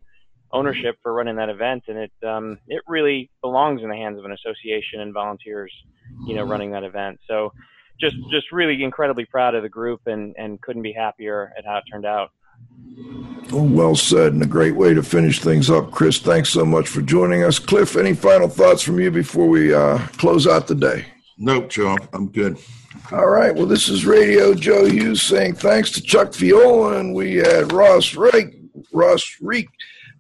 [0.53, 4.25] ownership for running that event, and it um, it really belongs in the hands of
[4.25, 5.73] an association and volunteers,
[6.27, 7.21] you know, running that event.
[7.27, 7.53] So,
[8.01, 11.79] just just really incredibly proud of the group, and and couldn't be happier at how
[11.79, 12.31] it turned out.
[13.51, 15.91] Well said, and a great way to finish things up.
[15.91, 17.59] Chris, thanks so much for joining us.
[17.59, 21.07] Cliff, any final thoughts from you before we uh, close out the day?
[21.39, 21.97] Nope, Joe.
[22.13, 22.59] I'm good.
[23.13, 23.55] All right.
[23.55, 28.15] Well, this is Radio Joe Hughes saying thanks to Chuck Violand, and we had Ross
[28.15, 28.57] Rake,
[28.93, 29.69] Ross Riek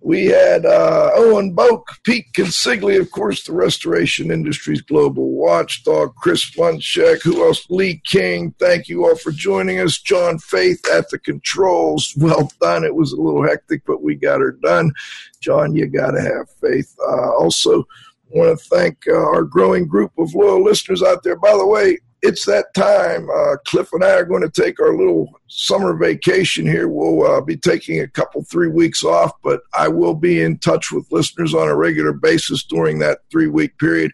[0.04, 6.50] we had uh, Owen Boak, Pete Consigli, of course, the restoration industry's global watchdog, Chris
[6.56, 7.64] Munchak, who else?
[7.70, 8.54] Lee King.
[8.58, 9.98] Thank you all for joining us.
[9.98, 12.12] John Faith at the controls.
[12.18, 12.84] Well done.
[12.84, 14.92] It was a little hectic, but we got her done.
[15.40, 16.94] John, you got to have faith.
[17.00, 17.86] Uh, also,
[18.28, 21.36] want to thank uh, our growing group of loyal listeners out there.
[21.36, 23.28] By the way, it's that time.
[23.28, 26.88] Uh, Cliff and I are going to take our little summer vacation here.
[26.88, 30.90] We'll uh, be taking a couple, three weeks off, but I will be in touch
[30.90, 34.10] with listeners on a regular basis during that three week period.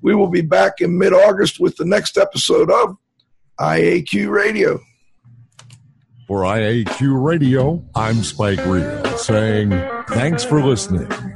[0.00, 2.96] We will be back in mid August with the next episode of
[3.60, 4.80] IAQ Radio.
[6.26, 9.70] For IAQ Radio, I'm Spike Reed saying
[10.08, 11.31] thanks for listening.